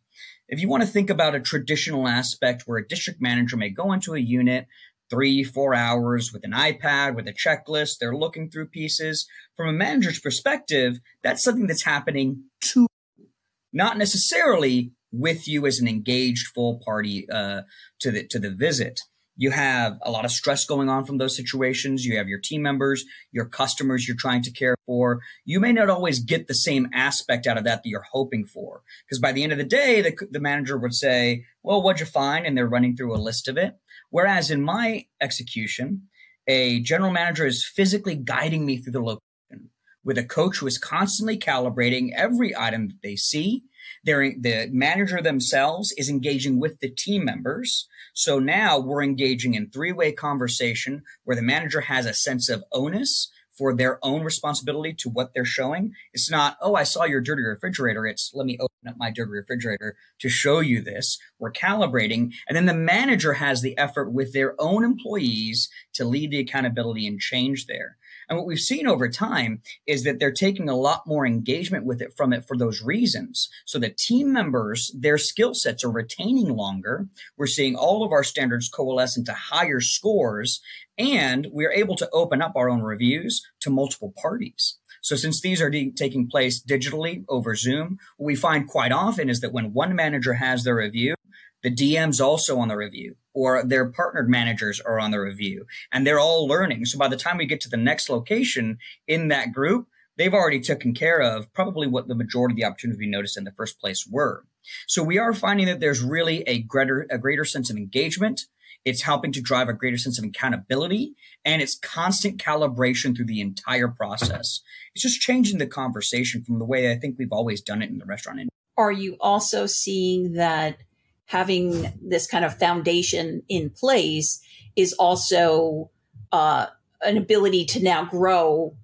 If 0.49 0.61
you 0.61 0.69
want 0.69 0.83
to 0.83 0.89
think 0.89 1.09
about 1.09 1.37
a 1.37 1.41
traditional 1.41 2.09
aspect 2.09 2.65
where 2.67 2.79
a 2.79 2.89
district 2.89 3.23
manager 3.23 3.57
may 3.57 3.71
go 3.71 3.93
into 3.93 4.15
a 4.15 4.19
unit, 4.19 4.67
three, 5.11 5.45
four 5.45 5.75
hours 5.75 6.33
with 6.33 6.45
an 6.45 6.53
iPad, 6.53 7.15
with 7.15 7.29
a 7.29 7.33
checklist. 7.33 7.99
They're 7.99 8.17
looking 8.17 8.51
through 8.51 8.69
pieces. 8.69 9.27
From 9.57 9.69
a 9.69 9.73
manager's 9.73 10.21
perspective, 10.21 10.99
that's 11.23 11.43
something 11.43 11.67
that's 11.67 11.85
happening 11.85 12.45
to, 12.73 12.87
you, 13.17 13.27
not 13.73 13.99
necessarily 13.99 14.93
with 15.13 15.49
you 15.49 15.67
as 15.67 15.79
an 15.79 15.89
engaged 15.89 16.49
full 16.49 16.81
party 16.85 17.27
uh, 17.31 17.63
to 18.01 18.11
the 18.11 18.27
to 18.27 18.39
the 18.39 18.51
visit. 18.51 19.01
You 19.39 19.51
have 19.51 19.99
a 20.03 20.11
lot 20.11 20.25
of 20.25 20.31
stress 20.31 20.65
going 20.65 20.89
on 20.89 21.05
from 21.05 21.19
those 21.19 21.37
situations. 21.37 22.07
You 22.07 22.17
have 22.17 22.27
your 22.27 22.39
team 22.39 22.63
members, 22.63 23.05
your 23.33 23.45
customers 23.45 24.09
you're 24.09 24.17
trying 24.19 24.43
to 24.43 24.51
care 24.51 24.77
for. 24.87 25.21
You 25.45 25.61
may 25.61 25.73
not 25.73 25.91
always 25.91 26.21
get 26.21 26.49
the 26.49 26.55
same 26.55 26.89
aspect 26.95 27.47
out 27.47 27.59
of 27.59 27.65
that 27.65 27.83
that 27.83 27.89
you're 27.89 28.07
hoping 28.13 28.47
for. 28.47 28.81
Because 29.05 29.21
by 29.21 29.33
the 29.33 29.43
end 29.43 29.53
of 29.53 29.59
the 29.59 29.65
day, 29.65 30.01
the, 30.01 30.17
the 30.31 30.41
manager 30.41 30.79
would 30.79 30.95
say, 30.95 31.45
well, 31.63 31.83
what'd 31.83 32.01
you 32.01 32.07
find? 32.07 32.47
And 32.47 32.57
they're 32.57 32.67
running 32.67 32.97
through 32.97 33.15
a 33.15 33.21
list 33.21 33.47
of 33.47 33.59
it. 33.59 33.75
Whereas 34.11 34.51
in 34.51 34.63
my 34.63 35.07
execution, 35.21 36.09
a 36.47 36.81
general 36.81 37.13
manager 37.13 37.47
is 37.47 37.67
physically 37.67 38.15
guiding 38.15 38.65
me 38.65 38.79
through 38.79 38.93
the 38.93 39.03
location 39.03 39.71
with 40.05 40.17
a 40.17 40.25
coach 40.25 40.59
who 40.59 40.67
is 40.67 40.79
constantly 40.79 41.37
calibrating 41.37 42.11
every 42.15 42.57
item 42.57 42.89
that 42.89 43.03
they 43.03 43.17
see. 43.17 43.65
They're, 44.05 44.33
the 44.39 44.69
manager 44.71 45.21
themselves 45.21 45.93
is 45.99 46.09
engaging 46.09 46.61
with 46.61 46.79
the 46.79 46.89
team 46.89 47.25
members. 47.25 47.89
So 48.15 48.39
now 48.39 48.79
we're 48.79 49.03
engaging 49.03 49.55
in 49.55 49.69
three 49.69 49.93
way 49.93 50.13
conversation 50.13 51.03
where 51.25 51.37
the 51.37 51.43
manager 51.43 51.81
has 51.83 52.07
a 52.07 52.15
sense 52.15 52.49
of 52.49 52.65
onus 52.73 53.31
for 53.57 53.75
their 53.75 53.99
own 54.05 54.23
responsibility 54.23 54.93
to 54.95 55.09
what 55.09 55.33
they're 55.35 55.45
showing. 55.45 55.93
It's 56.13 56.31
not, 56.31 56.57
oh, 56.61 56.75
I 56.75 56.83
saw 56.83 57.05
your 57.05 57.21
dirty 57.21 57.43
refrigerator. 57.43 58.07
It's 58.07 58.31
let 58.35 58.47
me 58.47 58.59
open 58.61 58.89
up 58.89 58.97
my 58.99 59.11
dirty 59.11 59.31
refrigerator 59.31 59.97
to 60.21 60.29
show 60.29 60.61
you 60.61 60.83
this. 60.83 61.19
We're 61.39 61.53
calibrating. 61.53 62.33
And 62.49 62.57
then 62.57 62.67
the 62.67 62.75
manager 62.75 63.35
has 63.35 63.63
the 63.63 63.77
effort 63.79 64.13
with 64.13 64.33
their 64.33 64.55
own 64.61 64.85
employees 64.85 65.69
to 65.95 66.05
lead 66.05 66.31
the 66.31 66.41
accountability 66.41 67.07
and 67.07 67.21
change 67.21 67.67
there. 67.67 67.97
And 68.29 68.37
what 68.37 68.47
we've 68.47 68.59
seen 68.59 68.87
over 68.87 69.09
time 69.09 69.63
is 69.87 70.05
that 70.05 70.19
they're 70.19 70.33
taking 70.33 70.69
a 70.69 70.77
lot 70.77 71.07
more 71.07 71.27
engagement 71.27 71.85
with 71.85 72.03
it 72.03 72.17
from 72.17 72.33
it 72.33 72.47
for 72.47 72.57
those 72.57 72.83
reasons. 72.83 73.49
So 73.65 73.79
the 73.79 73.91
team 73.91 74.33
members, 74.33 74.93
their 74.99 75.19
skill 75.19 75.55
sets 75.55 75.85
are 75.85 75.91
retaining 75.91 76.57
longer. 76.57 77.07
We're 77.37 77.47
seeing 77.47 77.77
all 77.77 78.05
of 78.05 78.13
our 78.13 78.25
standards 78.25 78.69
coalesce 78.69 79.17
into 79.17 79.33
higher 79.33 79.81
scores 79.81 80.61
and 80.99 81.49
we're 81.53 81.73
able 81.73 81.97
to 81.97 82.09
open 82.13 82.41
up 82.41 82.57
our 82.57 82.71
own 82.71 82.83
reviews 82.83 83.43
to 83.61 83.71
multiple 83.71 84.15
parties. 84.21 84.79
So 85.03 85.15
since 85.15 85.41
these 85.41 85.61
are 85.61 85.71
de- 85.71 85.93
taking 85.93 86.29
place 86.29 86.61
digitally 86.61 87.25
over 87.29 87.55
Zoom, 87.55 87.99
what 88.17 88.27
we 88.27 88.35
find 88.35 88.67
quite 88.67 88.93
often 88.93 89.29
is 89.29 89.41
that 89.41 89.53
when 89.53 89.73
one 89.73 89.95
manager 89.95 90.35
has 90.35 90.65
their 90.65 90.77
review, 90.77 91.15
the 91.63 91.75
DM's 91.75 92.21
also 92.21 92.59
on 92.59 92.69
the 92.69 92.77
review 92.77 93.17
or 93.35 93.63
their 93.63 93.91
partnered 93.91 94.29
managers 94.29 94.81
are 94.81 94.99
on 94.99 95.11
the 95.11 95.21
review 95.21 95.67
and 95.93 96.07
they're 96.07 96.19
all 96.19 96.47
learning. 96.47 96.85
So 96.85 96.99
by 96.99 97.09
the 97.09 97.17
time 97.17 97.39
we 97.39 97.47
get 97.47 97.61
to 97.63 97.69
the 97.69 97.77
next 97.77 98.09
location 98.09 98.79
in 99.07 99.29
that 99.29 99.53
group, 99.53 99.89
they've 100.17 100.33
already 100.35 100.61
taken 100.61 100.95
care 100.95 101.21
of 101.21 101.53
probably 101.53 101.87
what 101.87 102.09
the 102.09 102.15
majority 102.15 102.53
of 102.55 102.57
the 102.57 102.65
opportunities 102.65 102.99
we 102.99 103.07
noticed 103.07 103.37
in 103.37 103.45
the 103.45 103.53
first 103.53 103.81
place 103.81 104.07
were. 104.11 104.45
So 104.87 105.03
we 105.03 105.19
are 105.19 105.33
finding 105.33 105.67
that 105.67 105.81
there's 105.81 106.03
really 106.03 106.43
a 106.43 106.63
greater, 106.63 107.07
a 107.11 107.19
greater 107.19 107.45
sense 107.45 107.71
of 107.71 107.77
engagement. 107.77 108.43
It's 108.85 109.03
helping 109.03 109.33
to 109.33 109.41
drive 109.41 109.69
a 109.69 109.73
greater 109.73 109.99
sense 109.99 110.19
of 110.19 110.25
accountability 110.25 111.15
and 111.45 111.61
it's 111.61 111.77
constant 111.77 112.41
calibration 112.41 113.17
through 113.17 113.27
the 113.27 113.41
entire 113.41 113.89
process. 113.89 114.61
It's 114.95 115.03
just 115.03 115.21
changing 115.21 115.59
the 115.59 115.67
conversation 115.67 116.45
from 116.45 116.59
the 116.59 116.65
way 116.65 116.91
I 116.91 116.97
think 116.97 117.17
we've 117.19 117.33
always 117.33 117.61
done 117.61 117.83
it 117.83 117.91
in 117.91 117.99
the 117.99 118.07
restaurant 118.07 118.39
industry. 118.39 118.53
Are 118.79 118.93
you 118.93 119.17
also 119.21 119.67
seeing 119.67 120.35
that 120.35 120.79
having 121.27 121.93
this 122.01 122.27
kind 122.27 122.45
of 122.45 122.59
foundation 122.59 123.43
in 123.49 123.71
place 123.71 124.41
is 124.77 124.93
also 124.95 125.91
uh, 126.33 126.67
an 127.03 127.17
ability 127.17 127.65
to 127.65 127.83
now 127.83 128.05
grow 128.05 128.75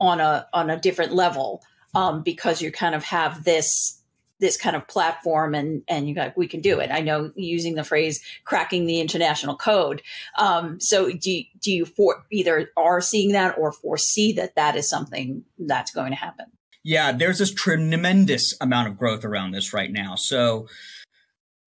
on 0.00 0.20
a 0.20 0.46
on 0.52 0.70
a 0.70 0.78
different 0.78 1.12
level 1.12 1.62
um, 1.94 2.22
because 2.22 2.62
you 2.62 2.70
kind 2.70 2.94
of 2.94 3.04
have 3.04 3.44
this 3.44 4.00
this 4.40 4.56
kind 4.56 4.76
of 4.76 4.86
platform 4.86 5.54
and 5.54 5.82
and 5.88 6.08
you 6.08 6.14
like 6.14 6.36
we 6.36 6.46
can 6.46 6.60
do 6.60 6.78
it. 6.78 6.90
I 6.92 7.00
know 7.00 7.32
using 7.34 7.74
the 7.74 7.84
phrase 7.84 8.22
cracking 8.44 8.86
the 8.86 9.00
international 9.00 9.56
code. 9.56 10.02
Um, 10.38 10.80
so 10.80 11.10
do 11.10 11.30
you, 11.30 11.44
do 11.60 11.72
you 11.72 11.84
for 11.84 12.24
either 12.30 12.70
are 12.76 13.00
seeing 13.00 13.32
that 13.32 13.58
or 13.58 13.72
foresee 13.72 14.32
that 14.34 14.54
that 14.54 14.76
is 14.76 14.88
something 14.88 15.44
that's 15.58 15.90
going 15.90 16.10
to 16.10 16.16
happen? 16.16 16.46
Yeah 16.84 17.10
there's 17.10 17.38
this 17.38 17.52
tremendous 17.52 18.54
amount 18.60 18.88
of 18.88 18.96
growth 18.96 19.24
around 19.24 19.50
this 19.50 19.72
right 19.72 19.90
now. 19.90 20.14
So 20.14 20.68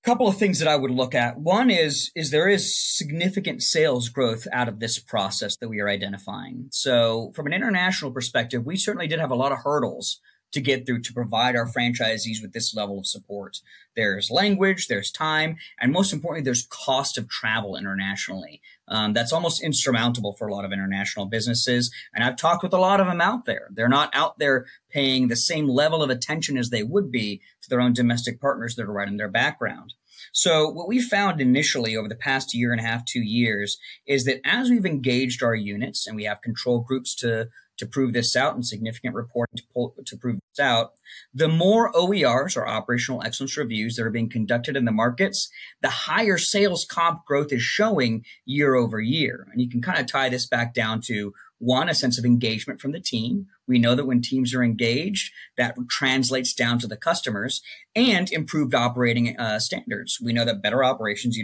couple 0.04 0.28
of 0.28 0.38
things 0.38 0.60
that 0.60 0.68
I 0.68 0.76
would 0.76 0.92
look 0.92 1.14
at. 1.14 1.38
One 1.38 1.70
is 1.70 2.12
is 2.16 2.32
there 2.32 2.50
is 2.50 2.76
significant 2.76 3.62
sales 3.62 4.10
growth 4.10 4.48
out 4.52 4.68
of 4.68 4.80
this 4.80 5.00
process 5.00 5.58
that 5.58 5.70
we 5.70 5.80
are 5.80 5.90
identifying. 5.90 6.68
So 6.72 7.32
from 7.36 7.48
an 7.48 7.54
international 7.54 8.12
perspective, 8.12 8.66
we 8.66 8.78
certainly 8.78 9.08
did 9.08 9.20
have 9.20 9.32
a 9.32 9.36
lot 9.36 9.52
of 9.52 9.60
hurdles 9.64 10.20
to 10.52 10.62
get 10.62 10.86
through 10.86 11.02
to 11.02 11.14
provide 11.14 11.56
our 11.56 11.68
franchisees 11.68 12.42
with 12.42 12.54
this 12.54 12.76
level 12.76 13.00
of 13.00 13.08
support. 13.08 13.60
There's 13.96 14.30
language, 14.30 14.88
there's 14.88 15.12
time, 15.12 15.58
and 15.80 15.92
most 15.92 16.14
importantly, 16.14 16.44
there's 16.44 16.68
cost 16.68 17.18
of 17.18 17.30
travel 17.30 17.76
internationally. 17.76 18.62
Um, 18.88 19.14
that's 19.14 19.34
almost 19.34 19.64
insurmountable 19.64 20.34
for 20.34 20.48
a 20.48 20.54
lot 20.54 20.66
of 20.66 20.74
international 20.74 21.26
businesses. 21.26 21.92
And 22.14 22.24
I've 22.24 22.36
talked 22.36 22.64
with 22.64 22.74
a 22.74 22.80
lot 22.80 23.00
of 23.00 23.08
them 23.08 23.22
out 23.22 23.46
there. 23.46 23.70
They're 23.72 23.90
not 23.90 24.10
out 24.14 24.40
there 24.40 24.66
paying 24.90 25.28
the 25.28 25.36
same 25.36 25.68
level 25.68 26.04
of 26.04 26.10
attention 26.10 26.58
as 26.58 26.70
they 26.70 26.84
would 26.84 27.12
be 27.12 27.42
to 27.62 27.70
their 27.70 27.82
own 27.82 27.94
domestic 27.94 28.40
partners 28.40 28.76
that 28.76 28.84
are 28.84 28.94
right 28.94 29.08
in 29.08 29.18
their 29.18 29.30
background. 29.30 29.94
So 30.32 30.70
what 30.70 30.88
we 30.88 31.02
found 31.02 31.42
initially 31.42 31.96
over 31.96 32.08
the 32.08 32.16
past 32.16 32.54
year 32.54 32.72
and 32.72 32.80
a 32.80 32.84
half, 32.84 33.06
two 33.06 33.22
years, 33.22 33.78
is 34.06 34.26
that 34.26 34.42
as 34.46 34.70
we've 34.70 34.86
engaged 34.86 35.44
our 35.44 35.56
units 35.56 36.08
and 36.08 36.16
we 36.16 36.26
have 36.26 36.42
control 36.42 36.80
groups 36.80 37.16
to 37.16 37.50
to 37.82 37.88
prove 37.88 38.14
this 38.14 38.36
out 38.36 38.54
and 38.54 38.64
significant 38.64 39.16
reporting 39.16 39.58
to, 39.58 39.64
pull, 39.74 39.96
to 40.06 40.16
prove 40.16 40.36
this 40.36 40.64
out, 40.64 40.94
the 41.34 41.48
more 41.48 41.92
OERs 41.94 42.56
or 42.56 42.68
operational 42.68 43.24
excellence 43.24 43.58
reviews 43.58 43.96
that 43.96 44.06
are 44.06 44.12
being 44.12 44.30
conducted 44.30 44.78
in 44.78 44.86
the 44.86 44.92
markets, 44.92 45.50
the 45.82 45.90
higher 45.90 46.38
sales 46.38 46.86
comp 46.86 47.26
growth 47.26 47.52
is 47.52 47.64
showing 47.64 48.24
year 48.46 48.76
over 48.76 49.00
year. 49.00 49.48
And 49.52 49.60
you 49.60 49.68
can 49.68 49.82
kind 49.82 50.00
of 50.00 50.06
tie 50.06 50.30
this 50.30 50.46
back 50.46 50.76
down 50.76 51.02
to 51.08 51.34
one, 51.58 51.90
a 51.90 51.96
sense 51.96 52.20
of 52.20 52.26
engagement 52.26 52.80
from 52.80 52.92
the 52.92 53.00
team. 53.00 53.48
We 53.68 53.80
know 53.80 53.96
that 53.96 54.06
when 54.06 54.22
teams 54.22 54.54
are 54.54 54.64
engaged, 54.64 55.32
that 55.58 55.76
translates 55.90 56.54
down 56.54 56.78
to 56.80 56.88
the 56.88 56.98
customers 56.98 57.62
and 57.96 58.32
improved 58.32 58.76
operating 58.76 59.40
uh, 59.40 59.60
standards. 59.60 60.20
We 60.22 60.34
know 60.34 60.46
that 60.46 60.62
better 60.62 60.84
operations 60.84 61.38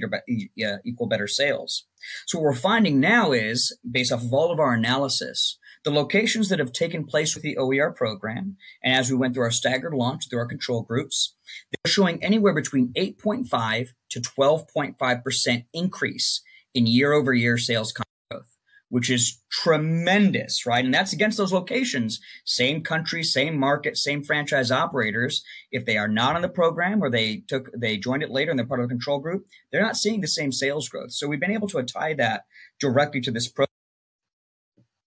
equal 0.86 1.08
better 1.08 1.28
sales. 1.28 1.86
So 2.28 2.38
what 2.38 2.46
we're 2.46 2.56
finding 2.56 3.00
now 3.00 3.32
is, 3.32 3.78
based 3.90 4.12
off 4.12 4.24
of 4.24 4.34
all 4.34 4.52
of 4.52 4.60
our 4.60 4.74
analysis, 4.74 5.58
the 5.88 5.94
locations 5.94 6.50
that 6.50 6.60
have 6.60 6.74
taken 6.74 7.06
place 7.06 7.34
with 7.34 7.44
the 7.44 7.56
OER 7.56 7.94
program, 7.94 8.58
and 8.84 8.94
as 8.94 9.10
we 9.10 9.16
went 9.16 9.34
through 9.34 9.46
our 9.46 9.52
staggered 9.52 9.94
launch 9.94 10.28
through 10.30 10.40
our 10.40 10.46
control 10.46 10.82
groups, 10.82 11.34
they're 11.72 11.90
showing 11.90 12.22
anywhere 12.22 12.54
between 12.54 12.92
8.5 12.98 13.88
to 14.10 14.20
12.5% 14.20 15.66
increase 15.74 16.42
in 16.76 16.88
year 16.88 17.14
over 17.14 17.34
year 17.34 17.58
sales 17.58 17.94
growth, 17.94 18.58
which 18.90 19.10
is 19.10 19.42
tremendous, 19.50 20.66
right? 20.66 20.84
And 20.84 20.94
that's 20.94 21.14
against 21.14 21.38
those 21.38 21.54
locations, 21.54 22.20
same 22.44 22.84
country, 22.84 23.24
same 23.24 23.58
market, 23.58 23.96
same 23.96 24.26
franchise 24.26 24.72
operators. 24.72 25.42
If 25.72 25.86
they 25.86 25.96
are 25.96 26.10
not 26.10 26.36
on 26.36 26.42
the 26.42 26.50
program 26.50 27.02
or 27.02 27.10
they 27.10 27.44
took, 27.48 27.70
they 27.74 27.96
joined 27.96 28.24
it 28.24 28.30
later 28.30 28.52
and 28.52 28.60
they're 28.60 28.66
part 28.66 28.82
of 28.82 28.90
the 28.90 28.94
control 28.94 29.20
group, 29.20 29.46
they're 29.72 29.82
not 29.82 29.96
seeing 29.96 30.20
the 30.20 30.28
same 30.28 30.52
sales 30.52 30.90
growth. 30.90 31.14
So 31.14 31.30
we've 31.30 31.40
been 31.40 31.50
able 31.50 31.70
to 31.70 31.82
tie 31.82 32.14
that 32.16 32.44
directly 32.78 33.22
to 33.22 33.32
this 33.32 33.48
program 33.48 33.68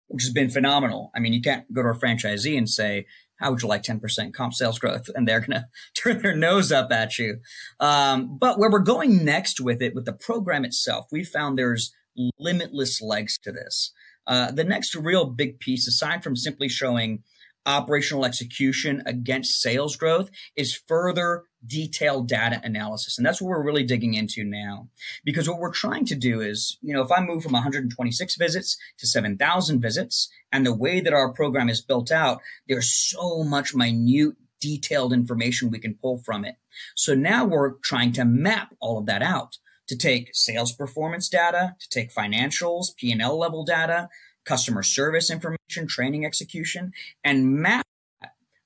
which 0.08 0.22
has 0.22 0.32
been 0.32 0.50
phenomenal. 0.50 1.10
I 1.14 1.20
mean, 1.20 1.32
you 1.32 1.40
can't 1.40 1.72
go 1.72 1.82
to 1.82 1.88
a 1.88 1.98
franchisee 1.98 2.56
and 2.56 2.68
say, 2.68 3.06
how 3.40 3.50
would 3.50 3.62
you 3.62 3.68
like 3.68 3.82
10% 3.82 4.32
comp 4.32 4.54
sales 4.54 4.78
growth? 4.78 5.08
And 5.14 5.26
they're 5.26 5.40
going 5.40 5.52
to 5.60 5.66
turn 5.94 6.22
their 6.22 6.36
nose 6.36 6.72
up 6.72 6.92
at 6.92 7.18
you. 7.18 7.40
Um, 7.80 8.38
but 8.38 8.58
where 8.58 8.70
we're 8.70 8.80
going 8.80 9.24
next 9.24 9.60
with 9.60 9.82
it, 9.82 9.94
with 9.94 10.04
the 10.04 10.12
program 10.12 10.64
itself, 10.64 11.06
we 11.10 11.24
found 11.24 11.58
there's 11.58 11.92
limitless 12.38 13.00
legs 13.02 13.38
to 13.38 13.52
this. 13.52 13.92
Uh, 14.26 14.50
the 14.50 14.64
next 14.64 14.94
real 14.94 15.26
big 15.26 15.60
piece, 15.60 15.86
aside 15.86 16.22
from 16.22 16.36
simply 16.36 16.68
showing 16.68 17.22
operational 17.66 18.24
execution 18.24 19.02
against 19.06 19.60
sales 19.60 19.96
growth 19.96 20.30
is 20.56 20.80
further 20.86 21.44
detailed 21.66 22.28
data 22.28 22.60
analysis. 22.62 23.18
And 23.18 23.26
that's 23.26 23.40
what 23.40 23.48
we're 23.48 23.64
really 23.64 23.84
digging 23.84 24.14
into 24.14 24.44
now. 24.44 24.88
Because 25.24 25.48
what 25.48 25.58
we're 25.58 25.72
trying 25.72 26.04
to 26.06 26.14
do 26.14 26.40
is, 26.40 26.78
you 26.82 26.92
know, 26.92 27.02
if 27.02 27.10
I 27.10 27.20
move 27.20 27.42
from 27.42 27.52
126 27.52 28.36
visits 28.36 28.76
to 28.98 29.06
7,000 29.06 29.80
visits, 29.80 30.28
and 30.52 30.64
the 30.64 30.74
way 30.74 31.00
that 31.00 31.12
our 31.12 31.32
program 31.32 31.68
is 31.68 31.80
built 31.80 32.12
out, 32.12 32.40
there's 32.68 32.94
so 32.94 33.42
much 33.42 33.74
minute 33.74 34.34
detailed 34.60 35.12
information 35.12 35.70
we 35.70 35.78
can 35.78 35.94
pull 35.94 36.18
from 36.18 36.44
it. 36.44 36.56
So 36.94 37.14
now 37.14 37.44
we're 37.44 37.72
trying 37.82 38.12
to 38.12 38.24
map 38.24 38.74
all 38.80 38.98
of 38.98 39.06
that 39.06 39.22
out 39.22 39.58
to 39.88 39.96
take 39.96 40.30
sales 40.32 40.72
performance 40.72 41.28
data, 41.28 41.76
to 41.78 41.88
take 41.88 42.14
financials, 42.14 42.96
P&L 42.96 43.38
level 43.38 43.64
data, 43.64 44.08
customer 44.44 44.82
service 44.82 45.30
information, 45.30 45.86
training 45.86 46.24
execution, 46.24 46.92
and 47.22 47.46
map 47.46 47.84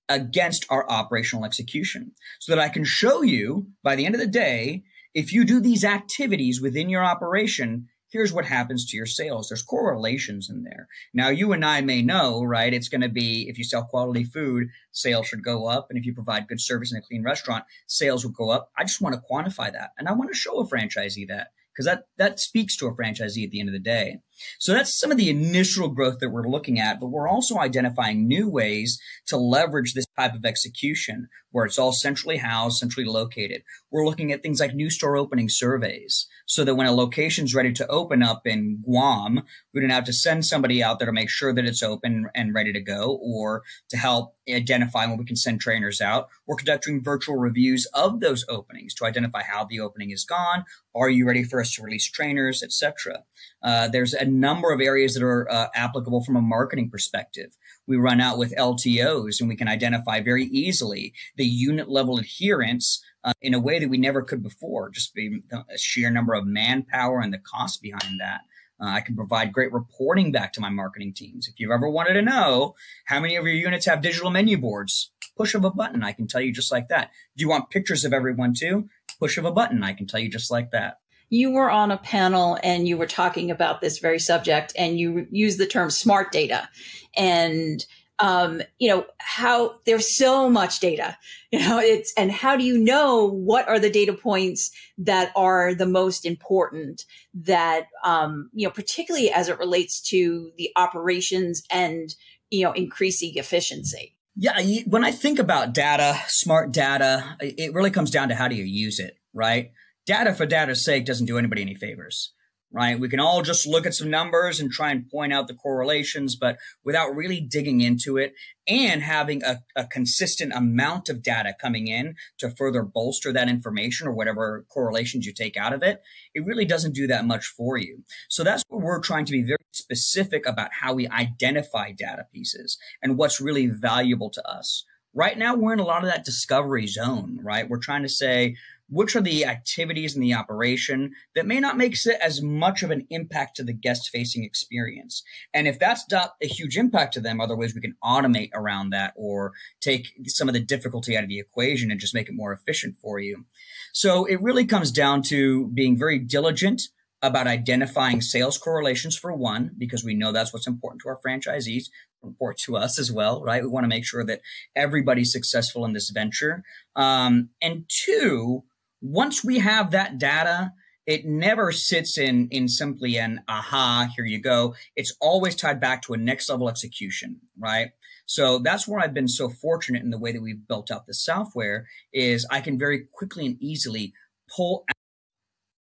against 0.08 0.66
our 0.70 0.88
operational 0.88 1.44
execution 1.44 2.12
so 2.38 2.54
that 2.54 2.62
I 2.62 2.68
can 2.68 2.84
show 2.84 3.22
you 3.22 3.68
by 3.82 3.96
the 3.96 4.06
end 4.06 4.14
of 4.14 4.20
the 4.20 4.26
day, 4.26 4.84
if 5.14 5.32
you 5.32 5.44
do 5.44 5.60
these 5.60 5.84
activities 5.84 6.60
within 6.60 6.88
your 6.88 7.04
operation, 7.04 7.88
here's 8.10 8.32
what 8.32 8.46
happens 8.46 8.86
to 8.86 8.96
your 8.96 9.06
sales. 9.06 9.48
There's 9.48 9.62
correlations 9.62 10.48
in 10.48 10.64
there. 10.64 10.88
Now, 11.12 11.28
you 11.28 11.52
and 11.52 11.64
I 11.64 11.80
may 11.80 12.02
know, 12.02 12.42
right? 12.42 12.72
It's 12.72 12.88
going 12.88 13.02
to 13.02 13.08
be 13.08 13.48
if 13.48 13.58
you 13.58 13.64
sell 13.64 13.84
quality 13.84 14.24
food, 14.24 14.68
sales 14.92 15.26
should 15.26 15.44
go 15.44 15.66
up. 15.66 15.88
And 15.90 15.98
if 15.98 16.06
you 16.06 16.14
provide 16.14 16.48
good 16.48 16.60
service 16.60 16.92
in 16.92 16.98
a 16.98 17.02
clean 17.02 17.22
restaurant, 17.22 17.64
sales 17.86 18.24
will 18.24 18.32
go 18.32 18.50
up. 18.50 18.70
I 18.76 18.84
just 18.84 19.00
want 19.00 19.14
to 19.14 19.22
quantify 19.30 19.72
that. 19.72 19.90
And 19.98 20.08
I 20.08 20.12
want 20.12 20.30
to 20.30 20.36
show 20.36 20.58
a 20.60 20.66
franchisee 20.66 21.28
that 21.28 21.48
because 21.72 21.86
that, 21.86 22.04
that 22.16 22.40
speaks 22.40 22.76
to 22.76 22.86
a 22.86 22.94
franchisee 22.94 23.44
at 23.44 23.50
the 23.50 23.60
end 23.60 23.68
of 23.68 23.72
the 23.72 23.78
day. 23.78 24.18
So 24.58 24.72
that's 24.72 24.98
some 24.98 25.10
of 25.10 25.16
the 25.16 25.30
initial 25.30 25.88
growth 25.88 26.18
that 26.20 26.30
we're 26.30 26.48
looking 26.48 26.78
at, 26.78 27.00
but 27.00 27.08
we're 27.08 27.28
also 27.28 27.58
identifying 27.58 28.26
new 28.26 28.48
ways 28.48 29.00
to 29.26 29.36
leverage 29.36 29.94
this 29.94 30.06
type 30.18 30.34
of 30.34 30.44
execution 30.44 31.28
where 31.50 31.64
it's 31.64 31.78
all 31.78 31.92
centrally 31.92 32.36
housed, 32.36 32.78
centrally 32.78 33.08
located. 33.08 33.62
We're 33.90 34.04
looking 34.04 34.32
at 34.32 34.42
things 34.42 34.60
like 34.60 34.74
new 34.74 34.90
store 34.90 35.16
opening 35.16 35.48
surveys 35.48 36.26
so 36.46 36.64
that 36.64 36.74
when 36.74 36.86
a 36.86 36.92
location's 36.92 37.54
ready 37.54 37.72
to 37.72 37.86
open 37.88 38.22
up 38.22 38.46
in 38.46 38.82
Guam, 38.84 39.42
we 39.72 39.80
don't 39.80 39.90
have 39.90 40.04
to 40.04 40.12
send 40.12 40.44
somebody 40.44 40.82
out 40.82 40.98
there 40.98 41.06
to 41.06 41.12
make 41.12 41.30
sure 41.30 41.54
that 41.54 41.64
it's 41.64 41.82
open 41.82 42.26
and 42.34 42.54
ready 42.54 42.72
to 42.72 42.80
go 42.80 43.18
or 43.22 43.62
to 43.88 43.96
help 43.96 44.34
identify 44.48 45.06
when 45.06 45.18
we 45.18 45.24
can 45.24 45.36
send 45.36 45.60
trainers 45.60 46.00
out. 46.00 46.28
We're 46.46 46.56
conducting 46.56 47.02
virtual 47.02 47.36
reviews 47.36 47.86
of 47.94 48.20
those 48.20 48.44
openings 48.48 48.94
to 48.94 49.06
identify 49.06 49.42
how 49.42 49.64
the 49.64 49.80
opening 49.80 50.10
is 50.10 50.24
gone. 50.24 50.64
Are 50.94 51.10
you 51.10 51.26
ready 51.26 51.44
for 51.44 51.60
us 51.60 51.72
to 51.74 51.82
release 51.82 52.10
trainers, 52.10 52.62
etc. 52.62 53.24
Uh, 53.62 53.88
there's 53.88 54.14
a 54.14 54.24
number 54.28 54.72
of 54.72 54.80
areas 54.80 55.14
that 55.14 55.22
are 55.22 55.50
uh, 55.50 55.68
applicable 55.74 56.22
from 56.22 56.36
a 56.36 56.42
marketing 56.42 56.90
perspective. 56.90 57.56
We 57.86 57.96
run 57.96 58.20
out 58.20 58.38
with 58.38 58.54
LTOs 58.56 59.40
and 59.40 59.48
we 59.48 59.56
can 59.56 59.68
identify 59.68 60.20
very 60.20 60.44
easily 60.44 61.14
the 61.36 61.46
unit 61.46 61.88
level 61.88 62.18
adherence 62.18 63.02
uh, 63.24 63.32
in 63.40 63.54
a 63.54 63.60
way 63.60 63.78
that 63.78 63.88
we 63.88 63.98
never 63.98 64.22
could 64.22 64.42
before, 64.42 64.90
just 64.90 65.14
be 65.14 65.42
the 65.50 65.64
sheer 65.76 66.10
number 66.10 66.34
of 66.34 66.46
manpower 66.46 67.20
and 67.20 67.32
the 67.32 67.38
cost 67.38 67.82
behind 67.82 68.20
that. 68.20 68.42
Uh, 68.80 68.86
I 68.86 69.00
can 69.00 69.16
provide 69.16 69.52
great 69.52 69.72
reporting 69.72 70.30
back 70.30 70.52
to 70.52 70.60
my 70.60 70.68
marketing 70.68 71.12
teams. 71.12 71.48
If 71.48 71.58
you've 71.58 71.72
ever 71.72 71.88
wanted 71.88 72.14
to 72.14 72.22
know 72.22 72.76
how 73.06 73.18
many 73.18 73.34
of 73.34 73.44
your 73.44 73.54
units 73.54 73.86
have 73.86 74.02
digital 74.02 74.30
menu 74.30 74.56
boards, 74.56 75.10
push 75.36 75.54
of 75.54 75.64
a 75.64 75.70
button, 75.70 76.04
I 76.04 76.12
can 76.12 76.28
tell 76.28 76.40
you 76.40 76.52
just 76.52 76.70
like 76.70 76.88
that. 76.88 77.10
Do 77.36 77.42
you 77.42 77.48
want 77.48 77.70
pictures 77.70 78.04
of 78.04 78.12
everyone 78.12 78.54
too? 78.54 78.88
Push 79.18 79.36
of 79.36 79.44
a 79.44 79.50
button, 79.50 79.82
I 79.82 79.94
can 79.94 80.06
tell 80.06 80.20
you 80.20 80.30
just 80.30 80.50
like 80.50 80.70
that 80.70 80.98
you 81.30 81.50
were 81.50 81.70
on 81.70 81.90
a 81.90 81.98
panel 81.98 82.58
and 82.62 82.88
you 82.88 82.96
were 82.96 83.06
talking 83.06 83.50
about 83.50 83.80
this 83.80 83.98
very 83.98 84.18
subject 84.18 84.72
and 84.76 84.98
you 84.98 85.26
used 85.30 85.58
the 85.58 85.66
term 85.66 85.90
smart 85.90 86.32
data. 86.32 86.68
And 87.16 87.84
um, 88.20 88.62
you 88.78 88.88
know 88.88 89.06
how 89.18 89.76
there's 89.86 90.16
so 90.16 90.50
much 90.50 90.80
data 90.80 91.16
you 91.52 91.60
know 91.60 91.78
it's 91.78 92.12
and 92.16 92.30
how 92.30 92.56
do 92.56 92.64
you 92.64 92.78
know 92.78 93.26
what 93.26 93.68
are 93.68 93.78
the 93.78 93.90
data 93.90 94.12
points 94.12 94.70
that 94.98 95.32
are 95.36 95.74
the 95.74 95.86
most 95.86 96.26
important 96.26 97.04
that 97.32 97.86
um, 98.04 98.50
you 98.52 98.66
know 98.66 98.72
particularly 98.72 99.30
as 99.30 99.48
it 99.48 99.58
relates 99.58 100.00
to 100.00 100.50
the 100.56 100.70
operations 100.76 101.62
and 101.70 102.14
you 102.50 102.64
know 102.64 102.72
increasing 102.72 103.32
efficiency? 103.36 104.16
Yeah 104.34 104.60
when 104.86 105.04
i 105.04 105.10
think 105.10 105.38
about 105.38 105.72
data 105.72 106.18
smart 106.26 106.72
data 106.72 107.36
it 107.40 107.72
really 107.72 107.90
comes 107.90 108.10
down 108.10 108.28
to 108.28 108.34
how 108.34 108.48
do 108.48 108.54
you 108.54 108.64
use 108.64 108.98
it 108.98 109.16
right 109.32 109.70
data 110.08 110.32
for 110.32 110.46
data's 110.46 110.82
sake 110.82 111.04
doesn't 111.04 111.26
do 111.26 111.36
anybody 111.36 111.60
any 111.60 111.74
favors, 111.74 112.32
right? 112.72 112.98
We 112.98 113.10
can 113.10 113.20
all 113.20 113.42
just 113.42 113.66
look 113.66 113.84
at 113.84 113.92
some 113.92 114.08
numbers 114.08 114.58
and 114.58 114.72
try 114.72 114.90
and 114.90 115.06
point 115.06 115.34
out 115.34 115.48
the 115.48 115.54
correlations, 115.54 116.34
but 116.34 116.56
without 116.82 117.14
really 117.14 117.42
digging 117.42 117.82
into 117.82 118.16
it 118.16 118.32
and 118.66 119.02
having 119.02 119.44
a, 119.44 119.58
a 119.76 119.86
consistent 119.86 120.54
amount 120.54 121.10
of 121.10 121.22
data 121.22 121.54
coming 121.60 121.88
in 121.88 122.14
to 122.38 122.48
further 122.48 122.82
bolster 122.82 123.34
that 123.34 123.50
information 123.50 124.08
or 124.08 124.12
whatever 124.12 124.64
correlations 124.72 125.26
you 125.26 125.32
take 125.34 125.58
out 125.58 125.74
of 125.74 125.82
it, 125.82 126.00
it 126.34 126.46
really 126.46 126.64
doesn't 126.64 126.94
do 126.94 127.06
that 127.06 127.26
much 127.26 127.44
for 127.44 127.76
you. 127.76 128.02
So 128.30 128.42
that's 128.42 128.62
what 128.68 128.80
we're 128.80 129.00
trying 129.00 129.26
to 129.26 129.32
be 129.32 129.42
very 129.42 129.58
specific 129.72 130.46
about 130.46 130.70
how 130.80 130.94
we 130.94 131.06
identify 131.08 131.92
data 131.92 132.24
pieces 132.32 132.78
and 133.02 133.18
what's 133.18 133.42
really 133.42 133.66
valuable 133.66 134.30
to 134.30 134.50
us. 134.50 134.86
Right 135.14 135.36
now, 135.36 135.54
we're 135.54 135.74
in 135.74 135.80
a 135.80 135.84
lot 135.84 136.02
of 136.02 136.10
that 136.10 136.24
discovery 136.24 136.86
zone, 136.86 137.40
right? 137.42 137.68
We're 137.68 137.78
trying 137.78 138.02
to 138.02 138.08
say, 138.08 138.56
which 138.88 139.14
are 139.14 139.20
the 139.20 139.44
activities 139.44 140.14
in 140.14 140.22
the 140.22 140.34
operation 140.34 141.12
that 141.34 141.46
may 141.46 141.60
not 141.60 141.76
make 141.76 141.94
as 142.22 142.42
much 142.42 142.82
of 142.82 142.90
an 142.90 143.06
impact 143.10 143.56
to 143.56 143.62
the 143.62 143.72
guest 143.72 144.10
facing 144.10 144.44
experience. 144.44 145.22
And 145.52 145.68
if 145.68 145.78
that's 145.78 146.04
not 146.10 146.34
a 146.42 146.46
huge 146.46 146.76
impact 146.76 147.14
to 147.14 147.20
them, 147.20 147.40
other 147.40 147.56
ways 147.56 147.74
we 147.74 147.80
can 147.80 147.96
automate 148.02 148.50
around 148.54 148.90
that 148.90 149.12
or 149.16 149.52
take 149.80 150.08
some 150.26 150.48
of 150.48 150.54
the 150.54 150.60
difficulty 150.60 151.16
out 151.16 151.22
of 151.22 151.28
the 151.28 151.38
equation 151.38 151.90
and 151.90 152.00
just 152.00 152.14
make 152.14 152.28
it 152.28 152.34
more 152.34 152.52
efficient 152.52 152.96
for 152.98 153.18
you. 153.18 153.44
So 153.92 154.24
it 154.24 154.40
really 154.40 154.64
comes 154.64 154.90
down 154.90 155.22
to 155.24 155.68
being 155.68 155.98
very 155.98 156.18
diligent 156.18 156.82
about 157.20 157.48
identifying 157.48 158.20
sales 158.20 158.56
correlations 158.58 159.18
for 159.18 159.32
one, 159.32 159.72
because 159.76 160.04
we 160.04 160.14
know 160.14 160.30
that's 160.30 160.52
what's 160.52 160.68
important 160.68 161.02
to 161.02 161.08
our 161.08 161.18
franchisees, 161.18 161.86
important 162.22 162.60
to 162.60 162.76
us 162.76 162.96
as 162.96 163.10
well, 163.10 163.42
right? 163.42 163.62
We 163.62 163.68
want 163.68 163.84
to 163.84 163.88
make 163.88 164.04
sure 164.04 164.24
that 164.24 164.40
everybody's 164.76 165.32
successful 165.32 165.84
in 165.84 165.94
this 165.94 166.10
venture. 166.10 166.62
Um, 166.94 167.50
and 167.60 167.86
two, 167.88 168.62
once 169.00 169.44
we 169.44 169.58
have 169.58 169.90
that 169.90 170.18
data, 170.18 170.72
it 171.06 171.24
never 171.24 171.72
sits 171.72 172.18
in 172.18 172.48
in 172.50 172.68
simply 172.68 173.16
an 173.16 173.40
aha, 173.48 174.08
here 174.14 174.26
you 174.26 174.40
go. 174.40 174.74
It's 174.94 175.16
always 175.20 175.56
tied 175.56 175.80
back 175.80 176.02
to 176.02 176.12
a 176.12 176.18
next 176.18 176.50
level 176.50 176.68
execution, 176.68 177.40
right? 177.58 177.92
So 178.26 178.58
that's 178.58 178.86
where 178.86 179.00
I've 179.00 179.14
been 179.14 179.28
so 179.28 179.48
fortunate 179.48 180.02
in 180.02 180.10
the 180.10 180.18
way 180.18 180.32
that 180.32 180.42
we've 180.42 180.68
built 180.68 180.90
out 180.90 181.06
the 181.06 181.14
software 181.14 181.86
is 182.12 182.46
I 182.50 182.60
can 182.60 182.78
very 182.78 183.06
quickly 183.10 183.46
and 183.46 183.56
easily 183.58 184.12
pull 184.54 184.84
out, 184.90 184.96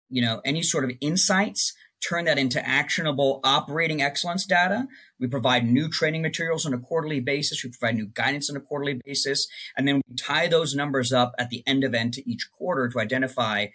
you 0.09 0.21
know, 0.21 0.41
any 0.45 0.61
sort 0.61 0.85
of 0.85 0.91
insights 1.01 1.73
turn 2.01 2.25
that 2.25 2.37
into 2.37 2.65
actionable 2.67 3.39
operating 3.43 4.01
excellence 4.01 4.45
data. 4.45 4.87
We 5.19 5.27
provide 5.27 5.65
new 5.65 5.89
training 5.89 6.21
materials 6.21 6.65
on 6.65 6.73
a 6.73 6.79
quarterly 6.79 7.19
basis. 7.19 7.63
We 7.63 7.71
provide 7.71 7.95
new 7.95 8.07
guidance 8.07 8.49
on 8.49 8.57
a 8.57 8.61
quarterly 8.61 9.01
basis. 9.05 9.47
And 9.75 9.87
then 9.87 10.01
we 10.07 10.15
tie 10.15 10.47
those 10.47 10.75
numbers 10.75 11.11
up 11.11 11.33
at 11.39 11.49
the 11.49 11.63
end 11.65 11.83
of 11.83 11.93
end 11.93 12.13
to 12.13 12.29
each 12.29 12.49
quarter 12.51 12.87
to 12.89 12.99
identify 12.99 13.67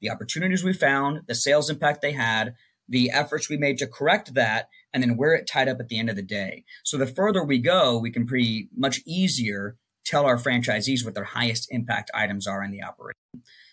the 0.00 0.10
opportunities 0.10 0.64
we 0.64 0.72
found, 0.72 1.22
the 1.26 1.34
sales 1.34 1.70
impact 1.70 2.02
they 2.02 2.12
had, 2.12 2.54
the 2.88 3.10
efforts 3.10 3.48
we 3.48 3.56
made 3.56 3.78
to 3.78 3.86
correct 3.86 4.34
that, 4.34 4.68
and 4.92 5.02
then 5.02 5.16
where 5.16 5.34
it 5.34 5.46
tied 5.46 5.68
up 5.68 5.78
at 5.80 5.88
the 5.88 5.98
end 5.98 6.10
of 6.10 6.16
the 6.16 6.22
day. 6.22 6.64
So 6.84 6.98
the 6.98 7.06
further 7.06 7.44
we 7.44 7.58
go, 7.58 7.98
we 7.98 8.10
can 8.10 8.26
pretty 8.26 8.68
much 8.76 9.00
easier 9.06 9.76
tell 10.04 10.26
our 10.26 10.36
franchisees 10.36 11.04
what 11.04 11.14
their 11.14 11.24
highest 11.24 11.68
impact 11.70 12.10
items 12.12 12.46
are 12.46 12.62
in 12.62 12.72
the 12.72 12.82
operation. 12.82 13.16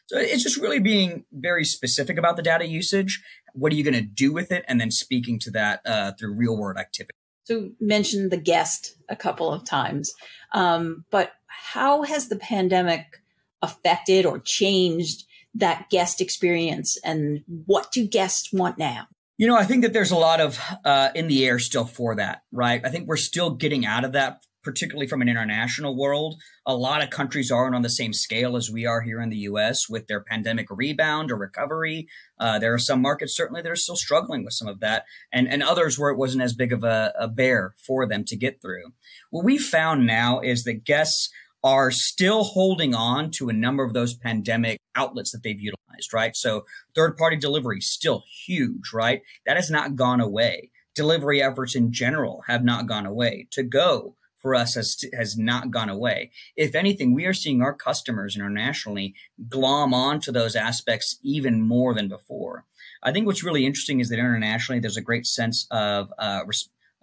So 0.09 0.17
it's 0.17 0.41
just 0.41 0.57
really 0.57 0.79
being 0.79 1.25
very 1.31 1.63
specific 1.63 2.17
about 2.17 2.35
the 2.35 2.41
data 2.41 2.67
usage. 2.67 3.21
What 3.53 3.71
are 3.71 3.75
you 3.75 3.83
going 3.83 3.93
to 3.93 4.01
do 4.01 4.33
with 4.33 4.51
it? 4.51 4.65
And 4.67 4.81
then 4.81 4.89
speaking 4.89 5.37
to 5.41 5.51
that 5.51 5.81
uh, 5.85 6.13
through 6.13 6.33
real 6.33 6.57
world 6.57 6.77
activity. 6.77 7.13
So 7.43 7.69
mentioned 7.79 8.31
the 8.31 8.37
guest 8.37 8.95
a 9.07 9.15
couple 9.15 9.53
of 9.53 9.65
times, 9.65 10.11
um, 10.55 11.05
but 11.11 11.33
how 11.45 12.01
has 12.01 12.27
the 12.27 12.37
pandemic 12.37 13.21
affected 13.61 14.25
or 14.25 14.39
changed 14.39 15.25
that 15.53 15.91
guest 15.91 16.21
experience 16.21 16.97
and 17.03 17.43
what 17.67 17.91
do 17.91 18.07
guests 18.07 18.51
want 18.51 18.79
now? 18.79 19.05
You 19.37 19.45
know, 19.45 19.55
I 19.55 19.63
think 19.63 19.83
that 19.83 19.93
there's 19.93 20.11
a 20.11 20.17
lot 20.17 20.41
of 20.41 20.59
uh, 20.85 21.09
in 21.13 21.27
the 21.27 21.45
air 21.45 21.59
still 21.59 21.85
for 21.85 22.15
that, 22.15 22.41
right? 22.51 22.81
I 22.83 22.89
think 22.89 23.07
we're 23.07 23.15
still 23.15 23.51
getting 23.51 23.85
out 23.85 24.05
of 24.05 24.13
that 24.13 24.43
particularly 24.69 25.07
from 25.07 25.23
an 25.23 25.27
international 25.27 25.97
world. 25.97 26.39
A 26.63 26.75
lot 26.75 27.01
of 27.01 27.09
countries 27.09 27.49
aren't 27.49 27.73
on 27.73 27.81
the 27.81 27.89
same 27.89 28.13
scale 28.13 28.55
as 28.55 28.69
we 28.69 28.85
are 28.85 29.01
here 29.01 29.19
in 29.19 29.31
the 29.31 29.47
US 29.49 29.89
with 29.89 30.05
their 30.05 30.21
pandemic 30.21 30.67
rebound 30.69 31.31
or 31.31 31.37
recovery. 31.37 32.07
Uh, 32.39 32.59
there 32.59 32.71
are 32.71 32.77
some 32.77 33.01
markets 33.01 33.35
certainly 33.35 33.63
that 33.63 33.71
are 33.71 33.75
still 33.75 33.95
struggling 33.95 34.45
with 34.45 34.53
some 34.53 34.67
of 34.67 34.79
that, 34.81 35.05
and, 35.33 35.51
and 35.51 35.63
others 35.63 35.97
where 35.97 36.11
it 36.11 36.19
wasn't 36.19 36.43
as 36.43 36.53
big 36.53 36.71
of 36.71 36.83
a, 36.83 37.11
a 37.19 37.27
bear 37.27 37.73
for 37.83 38.05
them 38.05 38.23
to 38.25 38.37
get 38.37 38.61
through. 38.61 38.93
What 39.31 39.43
we 39.43 39.57
found 39.57 40.05
now 40.05 40.39
is 40.39 40.65
that 40.65 40.85
guests 40.85 41.31
are 41.63 41.89
still 41.89 42.43
holding 42.43 42.93
on 42.93 43.31
to 43.31 43.49
a 43.49 43.53
number 43.53 43.83
of 43.83 43.93
those 43.93 44.13
pandemic 44.13 44.77
outlets 44.95 45.31
that 45.31 45.41
they've 45.41 45.59
utilized, 45.59 46.13
right? 46.13 46.35
So 46.35 46.65
third 46.93 47.17
party 47.17 47.37
delivery 47.37 47.81
still 47.81 48.23
huge, 48.45 48.93
right? 48.93 49.23
That 49.47 49.57
has 49.57 49.71
not 49.71 49.95
gone 49.95 50.21
away. 50.21 50.69
Delivery 50.93 51.41
efforts 51.41 51.75
in 51.75 51.91
general 51.91 52.43
have 52.45 52.63
not 52.63 52.85
gone 52.85 53.07
away. 53.07 53.47
To 53.53 53.63
go 53.63 54.15
for 54.41 54.55
us 54.55 54.75
has 54.75 54.97
has 55.13 55.37
not 55.37 55.71
gone 55.71 55.89
away. 55.89 56.31
If 56.55 56.75
anything, 56.75 57.13
we 57.13 57.25
are 57.25 57.33
seeing 57.33 57.61
our 57.61 57.73
customers 57.73 58.35
internationally 58.35 59.13
glom 59.47 59.93
onto 59.93 60.31
those 60.31 60.55
aspects 60.55 61.19
even 61.23 61.61
more 61.61 61.93
than 61.93 62.07
before. 62.07 62.65
I 63.03 63.11
think 63.11 63.25
what's 63.25 63.43
really 63.43 63.65
interesting 63.65 63.99
is 63.99 64.09
that 64.09 64.19
internationally 64.19 64.79
there's 64.79 64.97
a 64.97 65.01
great 65.01 65.25
sense 65.25 65.67
of 65.71 66.11
uh, 66.17 66.41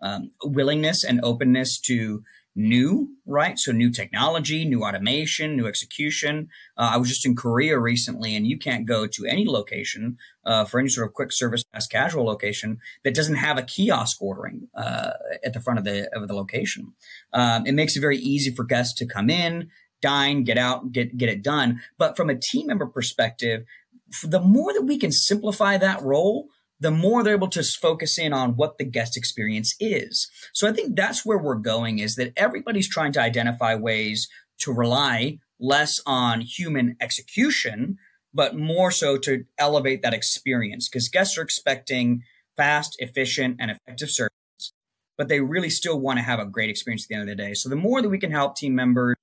um, 0.03 0.31
willingness 0.45 1.05
and 1.05 1.21
openness 1.23 1.81
to 1.81 2.23
new, 2.57 3.11
right? 3.27 3.59
So 3.59 3.71
new 3.71 3.91
technology, 3.91 4.65
new 4.65 4.83
automation, 4.83 5.57
new 5.57 5.67
execution. 5.67 6.49
Uh, 6.77 6.91
I 6.95 6.97
was 6.97 7.09
just 7.09 7.27
in 7.27 7.37
Korea 7.37 7.79
recently, 7.79 8.35
and 8.35 8.47
you 8.47 8.59
can't 8.59 8.87
go 8.87 9.07
to 9.07 9.27
any 9.27 9.47
location 9.47 10.17
uh, 10.45 10.65
for 10.65 10.81
any 10.81 10.89
sort 10.89 11.07
of 11.07 11.13
quick 11.13 11.33
service 11.33 11.63
fast 11.73 11.91
casual 11.91 12.25
location 12.25 12.79
that 13.05 13.15
doesn't 13.15 13.37
have 13.37 13.59
a 13.59 13.63
kiosk 13.63 14.21
ordering 14.21 14.69
uh, 14.75 15.11
at 15.45 15.53
the 15.53 15.61
front 15.61 15.79
of 15.79 15.85
the 15.85 16.09
of 16.17 16.27
the 16.27 16.35
location. 16.35 16.95
Um, 17.33 17.67
it 17.67 17.73
makes 17.73 17.95
it 17.95 18.01
very 18.01 18.19
easy 18.19 18.51
for 18.55 18.65
guests 18.65 18.95
to 18.95 19.07
come 19.07 19.29
in, 19.29 19.69
dine, 20.01 20.43
get 20.43 20.57
out, 20.57 20.93
get 20.93 21.17
get 21.17 21.29
it 21.29 21.43
done. 21.43 21.83
But 21.99 22.17
from 22.17 22.31
a 22.31 22.39
team 22.39 22.69
member 22.69 22.87
perspective, 22.87 23.65
the 24.25 24.41
more 24.41 24.73
that 24.73 24.83
we 24.83 24.99
can 24.99 25.13
simplify 25.13 25.77
that 25.77 26.03
role, 26.03 26.49
the 26.79 26.91
more 26.91 27.23
they're 27.23 27.35
able 27.35 27.49
to 27.49 27.63
focus 27.63 28.19
in 28.19 28.33
on 28.33 28.57
what 28.57 28.79
the 28.79 28.85
guest 28.85 29.17
experience 29.17 29.75
is. 29.81 30.31
So 30.53 30.69
I 30.69 30.73
think 30.73 30.95
that's 30.95 31.25
where 31.25 31.39
we're 31.39 31.55
going 31.55 31.99
is 31.99 32.17
that 32.17 32.33
everybody's 32.37 32.89
trying 32.89 33.13
to 33.13 33.21
identify 33.21 33.75
ways 33.75 34.29
to 34.59 34.73
rely 34.73 35.39
less 35.59 36.01
on 36.07 36.43
human 36.43 36.97
execution, 37.01 37.97
but 38.35 38.57
more 38.57 38.91
so 38.91 39.17
to 39.19 39.45
elevate 39.59 40.03
that 40.03 40.15
experience 40.15 40.89
because 40.89 41.09
guests 41.09 41.39
are 41.39 41.43
expecting 41.43 42.23
fast, 42.57 42.97
efficient, 42.99 43.57
and 43.59 43.71
effective 43.71 44.11
service, 44.11 44.33
but 45.17 45.29
they 45.29 45.41
really 45.41 45.71
still 45.71 45.99
want 45.99 46.19
to 46.19 46.23
have 46.23 46.39
a 46.39 46.47
great 46.47 46.71
experience 46.71 47.05
at 47.05 47.09
the 47.09 47.15
end 47.15 47.23
of 47.23 47.29
the 47.29 47.43
day. 47.43 47.55
So 47.55 47.69
the 47.69 47.77
more 47.77 48.03
that 48.03 48.09
we 48.09 48.19
can 48.19 48.31
help 48.31 48.57
team 48.57 48.75
members 48.75 49.17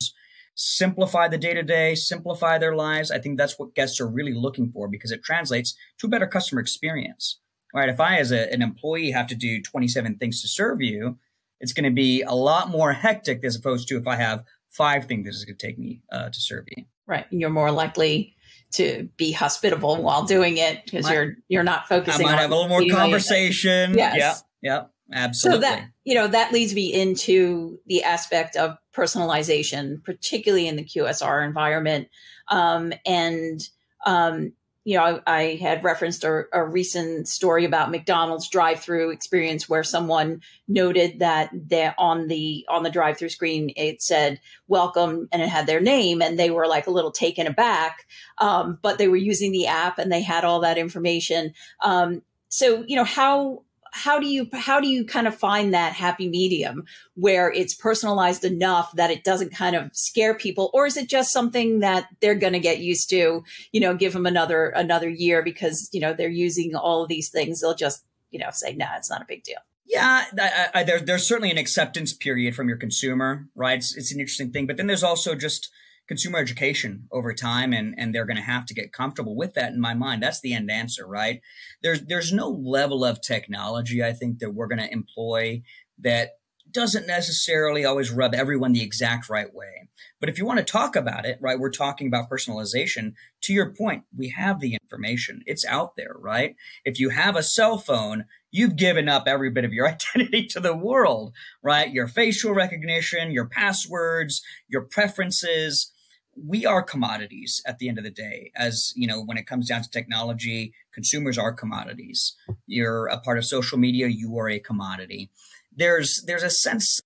simplify 0.56 1.28
the 1.28 1.38
day 1.38 1.54
to 1.54 1.64
day, 1.64 1.96
simplify 1.96 2.58
their 2.58 2.76
lives, 2.76 3.12
I 3.12 3.20
think 3.20 3.38
that's 3.38 3.58
what 3.58 3.76
guests 3.76 4.00
are 4.00 4.08
really 4.08 4.34
looking 4.34 4.72
for 4.72 4.88
because 4.88 5.12
it 5.12 5.24
translates 5.24 5.76
to 6.00 6.08
a 6.08 6.10
better 6.10 6.28
customer 6.28 6.62
experience 6.62 7.40
right? 7.74 7.90
If 7.90 8.00
I, 8.00 8.18
as 8.18 8.32
a, 8.32 8.52
an 8.52 8.62
employee, 8.62 9.12
have 9.12 9.28
to 9.28 9.36
do 9.36 9.62
27 9.62 10.18
things 10.18 10.42
to 10.42 10.48
serve 10.48 10.82
you, 10.82 11.18
it's 11.60 11.74
going 11.74 11.86
to 11.86 11.92
be 11.92 12.22
a 12.22 12.34
lot 12.34 12.70
more 12.70 12.94
hectic 12.94 13.44
as 13.44 13.56
opposed 13.56 13.88
to 13.88 13.98
if 13.98 14.08
I 14.08 14.16
have 14.18 14.44
five 14.70 15.06
things 15.06 15.26
that 15.26 15.32
is 15.32 15.46
going 15.46 15.58
to 15.58 15.68
take 15.68 15.80
me 15.80 16.02
uh, 16.12 16.30
to 16.30 16.40
serve 16.40 16.66
you. 16.76 16.84
Right. 17.08 17.26
You're 17.30 17.50
more 17.50 17.72
likely 17.72 18.36
to 18.74 19.10
be 19.18 19.32
hospitable 19.32 20.02
while 20.02 20.24
doing 20.24 20.58
it 20.58 20.84
because 20.86 21.10
you're 21.10 21.36
you're 21.48 21.64
not 21.64 21.88
focusing. 21.88 22.26
On 22.26 22.32
I 22.32 22.36
might 22.36 22.42
have 22.42 22.52
a 22.52 22.56
little 22.56 22.70
more 22.70 22.84
conversation. 22.90 23.96
Yes. 23.96 24.16
Yeah. 24.18 24.36
Yeah. 24.62 24.84
Absolutely. 25.12 25.64
So 25.64 25.70
that 25.70 25.90
you 26.04 26.16
know 26.16 26.28
that 26.28 26.52
leads 26.52 26.74
me 26.74 26.94
into 26.94 27.80
the 27.86 28.04
aspect 28.04 28.56
of 28.56 28.78
personalization, 28.96 30.04
particularly 30.04 30.68
in 30.68 30.76
the 30.76 30.84
QSR 30.84 31.46
environment, 31.46 32.08
um, 32.48 32.94
and 33.06 33.62
um, 34.06 34.54
you 34.86 34.98
know, 34.98 35.04
I, 35.04 35.22
I 35.26 35.56
had 35.56 35.84
referenced 35.84 36.24
a, 36.24 36.44
a, 36.52 36.64
recent 36.64 37.28
story 37.28 37.64
about 37.64 37.90
McDonald's 37.90 38.50
drive-through 38.50 39.12
experience 39.12 39.70
where 39.70 39.84
someone 39.84 40.42
noted 40.68 41.20
that 41.20 41.52
they, 41.54 41.92
on 41.98 42.28
the 42.28 42.66
on 42.68 42.84
the 42.84 42.90
drive-through 42.90 43.30
screen 43.30 43.72
it 43.78 44.02
said 44.02 44.42
"Welcome" 44.68 45.30
and 45.32 45.42
it 45.42 45.48
had 45.48 45.68
their 45.68 45.80
name, 45.80 46.22
and 46.22 46.38
they 46.38 46.50
were 46.50 46.68
like 46.68 46.88
a 46.88 46.92
little 46.92 47.12
taken 47.12 47.48
aback. 47.48 48.06
Um, 48.40 48.80
but 48.82 48.98
they 48.98 49.08
were 49.08 49.16
using 49.16 49.52
the 49.52 49.68
app 49.68 50.00
and 50.00 50.12
they 50.12 50.22
had 50.22 50.44
all 50.44 50.60
that 50.62 50.78
information. 50.78 51.54
Um, 51.82 52.22
so, 52.50 52.84
you 52.88 52.96
know, 52.96 53.04
how 53.04 53.64
how 53.94 54.20
do 54.20 54.28
you 54.28 54.48
how 54.54 54.80
do 54.80 54.88
you 54.88 55.06
kind 55.06 55.28
of 55.28 55.36
find 55.36 55.74
that 55.74 55.94
happy 55.94 56.28
medium 56.28 56.84
where 57.14 57.52
it's 57.52 57.76
personalized 57.76 58.44
enough 58.44 58.92
that 58.94 59.12
it 59.12 59.24
doesn't 59.24 59.54
kind 59.54 59.76
of 59.76 59.90
scare 59.94 60.34
people 60.34 60.72
or 60.74 60.88
is 60.88 60.98
it 60.98 61.08
just 61.08 61.32
something 61.32 61.80
that 61.80 62.08
they're 62.20 62.34
going 62.34 62.54
to 62.54 62.60
get 62.60 62.80
used 62.80 63.10
to 63.10 63.44
you 63.72 63.80
know 63.80 63.96
give 63.96 64.14
them 64.14 64.26
another 64.26 64.70
another 64.70 65.08
year 65.08 65.44
because 65.44 65.90
you 65.94 66.00
know 66.00 66.12
they're 66.12 66.28
using 66.28 66.76
all 66.76 67.04
of 67.04 67.10
these 67.10 67.30
things 67.30 67.62
they'll 67.62 67.76
just 67.76 68.04
you 68.32 68.40
know 68.40 68.50
say 68.52 68.74
no 68.74 68.86
nah, 68.86 68.98
it's 68.98 69.12
not 69.12 69.22
a 69.22 69.26
big 69.28 69.44
deal 69.44 69.60
yeah, 69.86 70.26
I, 70.40 70.70
I, 70.74 70.84
there, 70.84 71.02
there's 71.02 71.28
certainly 71.28 71.52
an 71.52 71.58
acceptance 71.58 72.14
period 72.14 72.56
from 72.56 72.70
your 72.70 72.78
consumer, 72.78 73.48
right? 73.54 73.78
It's, 73.78 73.96
it's 73.96 74.14
an 74.14 74.20
interesting 74.20 74.52
thing, 74.52 74.66
but 74.66 74.78
then 74.78 74.88
there's 74.88 75.04
also 75.04 75.36
just 75.36 75.70
consumer 76.08 76.40
education 76.40 77.08
over 77.12 77.34
time 77.34 77.74
and 77.74 77.96
and 77.98 78.14
they're 78.14 78.26
going 78.26 78.38
to 78.38 78.44
have 78.44 78.66
to 78.66 78.74
get 78.74 78.94
comfortable 78.94 79.36
with 79.36 79.54
that 79.54 79.72
in 79.72 79.80
my 79.80 79.94
mind. 79.94 80.22
That's 80.22 80.42
the 80.42 80.54
end 80.54 80.70
answer 80.70 81.08
right? 81.08 81.42
There's 81.82 82.02
there's 82.06 82.34
no 82.34 82.50
level 82.50 83.04
of 83.06 83.22
technology 83.22 84.04
i 84.04 84.14
think 84.14 84.40
that 84.40 84.52
we're 84.52 84.68
going 84.68 84.80
to 84.80 84.92
employ 84.92 85.62
that 86.00 86.32
doesn't 86.72 87.08
necessarily 87.08 87.86
always 87.86 88.12
rub 88.12 88.34
everyone 88.34 88.74
the 88.74 88.82
exact 88.82 89.30
right 89.30 89.54
way. 89.54 89.90
But 90.20 90.30
if 90.30 90.38
you 90.38 90.46
want 90.46 90.58
to 90.58 90.66
talk 90.66 90.96
about 90.96 91.26
it 91.26 91.38
right 91.42 91.60
we're 91.60 91.70
talking 91.70 92.08
about 92.08 92.30
personalization. 92.30 93.14
To 93.44 93.54
your 93.54 93.74
point 93.74 94.04
we 94.16 94.30
have 94.30 94.60
the 94.60 94.78
information. 94.82 95.42
It's 95.46 95.66
out 95.66 95.96
there 95.96 96.16
right? 96.20 96.56
If 96.84 97.00
you 97.00 97.10
have 97.10 97.36
a 97.36 97.44
cell 97.44 97.78
phone 97.78 98.26
you've 98.52 98.76
given 98.76 99.10
up 99.10 99.24
every 99.28 99.50
bit 99.50 99.66
of 99.66 99.74
your 99.74 99.88
identity 100.16 100.48
to 100.48 100.60
the 100.60 100.76
world 100.76 101.34
right? 101.62 101.92
Your 101.92 102.08
facial 102.08 102.54
recognition 102.54 103.32
your 103.32 103.46
passwords 103.48 104.42
your 104.68 104.82
preferences 104.82 105.92
we 106.36 106.66
are 106.66 106.82
commodities 106.82 107.62
at 107.66 107.80
the 107.80 107.88
end 107.88 107.98
of 107.98 108.04
the 108.04 108.10
day 108.10 108.52
as 108.56 108.92
you 108.96 109.08
know 109.08 109.22
when 109.22 109.38
it 109.38 109.48
comes 109.48 109.68
down 109.68 109.82
to 109.82 109.90
technology 109.90 110.74
consumers 110.94 111.38
are 111.38 111.54
commodities. 111.54 112.36
You're 112.68 113.08
a 113.08 113.20
part 113.20 113.38
of 113.38 113.46
social 113.46 113.78
media 113.78 114.08
you 114.08 114.38
are 114.38 114.50
a 114.50 114.60
commodity. 114.60 115.30
There's 115.76 116.24
there's 116.26 116.44
a 116.44 116.50
sense 116.50 117.00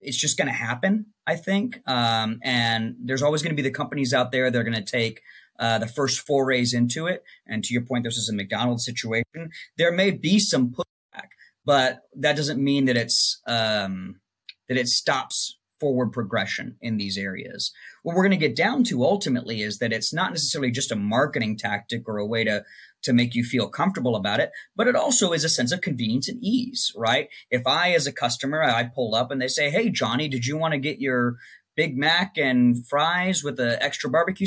it's 0.00 0.18
just 0.18 0.36
going 0.36 0.48
to 0.48 0.52
happen 0.52 1.06
i 1.26 1.34
think 1.34 1.80
um, 1.86 2.38
and 2.42 2.94
there's 3.02 3.22
always 3.22 3.42
going 3.42 3.56
to 3.56 3.60
be 3.60 3.66
the 3.66 3.74
companies 3.74 4.12
out 4.12 4.32
there 4.32 4.50
that 4.50 4.58
are 4.58 4.62
going 4.62 4.74
to 4.74 4.82
take 4.82 5.22
uh, 5.58 5.78
the 5.78 5.86
first 5.86 6.26
forays 6.26 6.74
into 6.74 7.06
it. 7.06 7.22
And 7.46 7.62
to 7.64 7.72
your 7.72 7.82
point 7.82 8.04
this 8.04 8.16
is 8.16 8.28
a 8.28 8.34
mcdonald's 8.34 8.84
situation. 8.84 9.50
There 9.78 9.92
may 9.92 10.10
be 10.10 10.38
some 10.38 10.70
pushback 10.70 11.28
but 11.64 12.02
that 12.14 12.36
doesn't 12.36 12.62
mean 12.62 12.84
that 12.84 12.96
it's 12.96 13.40
um, 13.46 14.20
that 14.68 14.76
it 14.76 14.88
stops 14.88 15.58
forward 15.84 16.12
progression 16.12 16.76
in 16.80 16.96
these 16.96 17.18
areas. 17.18 17.70
What 18.02 18.16
we're 18.16 18.22
going 18.22 18.40
to 18.40 18.48
get 18.48 18.56
down 18.56 18.84
to 18.84 19.04
ultimately 19.04 19.60
is 19.60 19.80
that 19.80 19.92
it's 19.92 20.14
not 20.14 20.30
necessarily 20.30 20.70
just 20.70 20.90
a 20.90 20.96
marketing 20.96 21.58
tactic 21.58 22.08
or 22.08 22.16
a 22.16 22.26
way 22.26 22.42
to 22.44 22.64
to 23.02 23.12
make 23.12 23.34
you 23.34 23.44
feel 23.44 23.68
comfortable 23.68 24.16
about 24.16 24.40
it, 24.40 24.50
but 24.74 24.88
it 24.88 24.96
also 24.96 25.34
is 25.34 25.44
a 25.44 25.48
sense 25.50 25.72
of 25.72 25.82
convenience 25.82 26.26
and 26.26 26.42
ease, 26.42 26.90
right? 26.96 27.28
If 27.50 27.66
I 27.66 27.90
as 27.90 28.06
a 28.06 28.12
customer 28.12 28.62
I 28.62 28.84
pull 28.84 29.14
up 29.14 29.30
and 29.30 29.42
they 29.42 29.48
say, 29.48 29.68
"Hey 29.68 29.90
Johnny, 29.90 30.26
did 30.26 30.46
you 30.46 30.56
want 30.56 30.72
to 30.72 30.78
get 30.78 31.00
your 31.00 31.36
Big 31.76 31.98
Mac 31.98 32.38
and 32.38 32.88
fries 32.88 33.44
with 33.44 33.60
an 33.60 33.76
extra 33.82 34.08
barbecue?" 34.08 34.46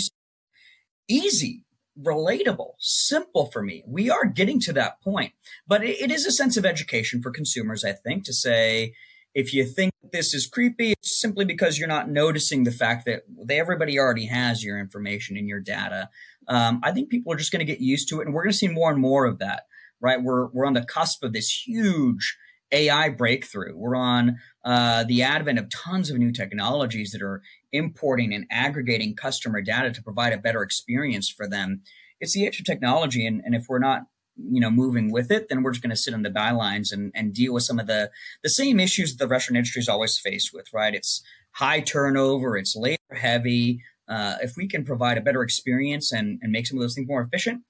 Easy, 1.08 1.66
relatable, 2.04 2.72
simple 2.80 3.46
for 3.52 3.62
me. 3.62 3.84
We 3.86 4.10
are 4.10 4.26
getting 4.26 4.60
to 4.62 4.74
that 4.74 5.04
point, 5.04 5.34
but 5.68 5.84
it, 5.84 6.02
it 6.02 6.12
is 6.12 6.26
a 6.26 6.32
sense 6.32 6.58
of 6.58 6.66
education 6.66 7.22
for 7.22 7.30
consumers, 7.30 7.86
I 7.86 7.92
think, 7.92 8.24
to 8.24 8.34
say, 8.34 8.94
if 9.38 9.54
you 9.54 9.64
think 9.66 9.94
this 10.12 10.34
is 10.34 10.48
creepy, 10.48 10.94
it's 10.94 11.22
simply 11.22 11.46
because 11.46 11.78
you're 11.78 11.88
not 11.88 12.10
noticing 12.10 12.64
the 12.64 12.72
fact 12.72 13.06
that 13.06 13.22
everybody 13.52 14.00
already 14.00 14.26
has 14.26 14.64
your 14.64 14.80
information 14.80 15.38
and 15.38 15.48
your 15.48 15.60
data. 15.60 16.10
Um, 16.48 16.82
I 16.84 16.92
think 16.92 17.12
people 17.12 17.32
are 17.32 17.36
just 17.36 17.52
going 17.52 17.60
to 17.60 17.72
get 17.72 17.80
used 17.80 18.10
to 18.10 18.20
it, 18.20 18.26
and 18.26 18.34
we're 18.34 18.42
going 18.42 18.52
to 18.52 18.58
see 18.58 18.68
more 18.68 18.90
and 18.90 19.00
more 19.00 19.26
of 19.26 19.38
that. 19.38 19.68
Right? 20.02 20.22
We're 20.22 20.48
we're 20.48 20.66
on 20.66 20.74
the 20.74 20.84
cusp 20.84 21.24
of 21.24 21.34
this 21.34 21.52
huge 21.68 22.36
AI 22.72 23.10
breakthrough. 23.10 23.78
We're 23.78 23.96
on 23.96 24.38
uh, 24.66 25.04
the 25.04 25.22
advent 25.22 25.60
of 25.60 25.70
tons 25.70 26.10
of 26.10 26.18
new 26.18 26.32
technologies 26.32 27.12
that 27.12 27.22
are 27.22 27.44
importing 27.72 28.34
and 28.34 28.48
aggregating 28.50 29.16
customer 29.16 29.62
data 29.62 29.92
to 29.92 30.02
provide 30.02 30.34
a 30.34 30.38
better 30.38 30.64
experience 30.64 31.30
for 31.30 31.48
them. 31.48 31.84
It's 32.20 32.34
the 32.34 32.48
age 32.48 32.60
of 32.60 32.66
technology, 32.66 33.28
and, 33.28 33.44
and 33.46 33.54
if 33.54 33.66
we're 33.70 33.78
not 33.78 34.08
you 34.38 34.60
know 34.62 34.70
moving 34.70 35.12
with 35.12 35.32
it 35.32 35.50
then 35.50 35.64
we're 35.64 35.72
just 35.72 35.82
going 35.82 35.90
to 35.90 35.96
sit 35.96 36.14
on 36.14 36.22
the 36.22 36.30
bylines 36.30 36.92
and, 36.92 37.12
and 37.16 37.34
deal 37.34 37.54
with 37.54 37.64
some 37.64 37.80
of 37.80 37.88
the 37.88 38.10
the 38.44 38.50
same 38.50 38.80
issues 38.80 39.16
that 39.16 39.24
the 39.24 39.28
restaurant 39.28 39.58
industry 39.58 39.80
is 39.80 39.90
always 39.90 40.18
faced 40.18 40.52
with 40.54 40.68
right? 40.74 40.94
It's 40.94 41.24
high 41.54 41.82
turnover 41.82 42.58
it's 42.58 42.76
labor 42.76 42.98
heavy. 43.14 43.82
Uh, 44.10 44.38
if 44.42 44.56
we 44.56 44.68
can 44.68 44.86
provide 44.86 45.18
a 45.18 45.22
better 45.22 45.44
experience 45.44 46.14
and, 46.14 46.40
and 46.42 46.50
make 46.50 46.66
some 46.66 46.78
of 46.78 46.82
those 46.82 46.96
things 46.96 47.10
more 47.10 47.22
efficient 47.22 47.64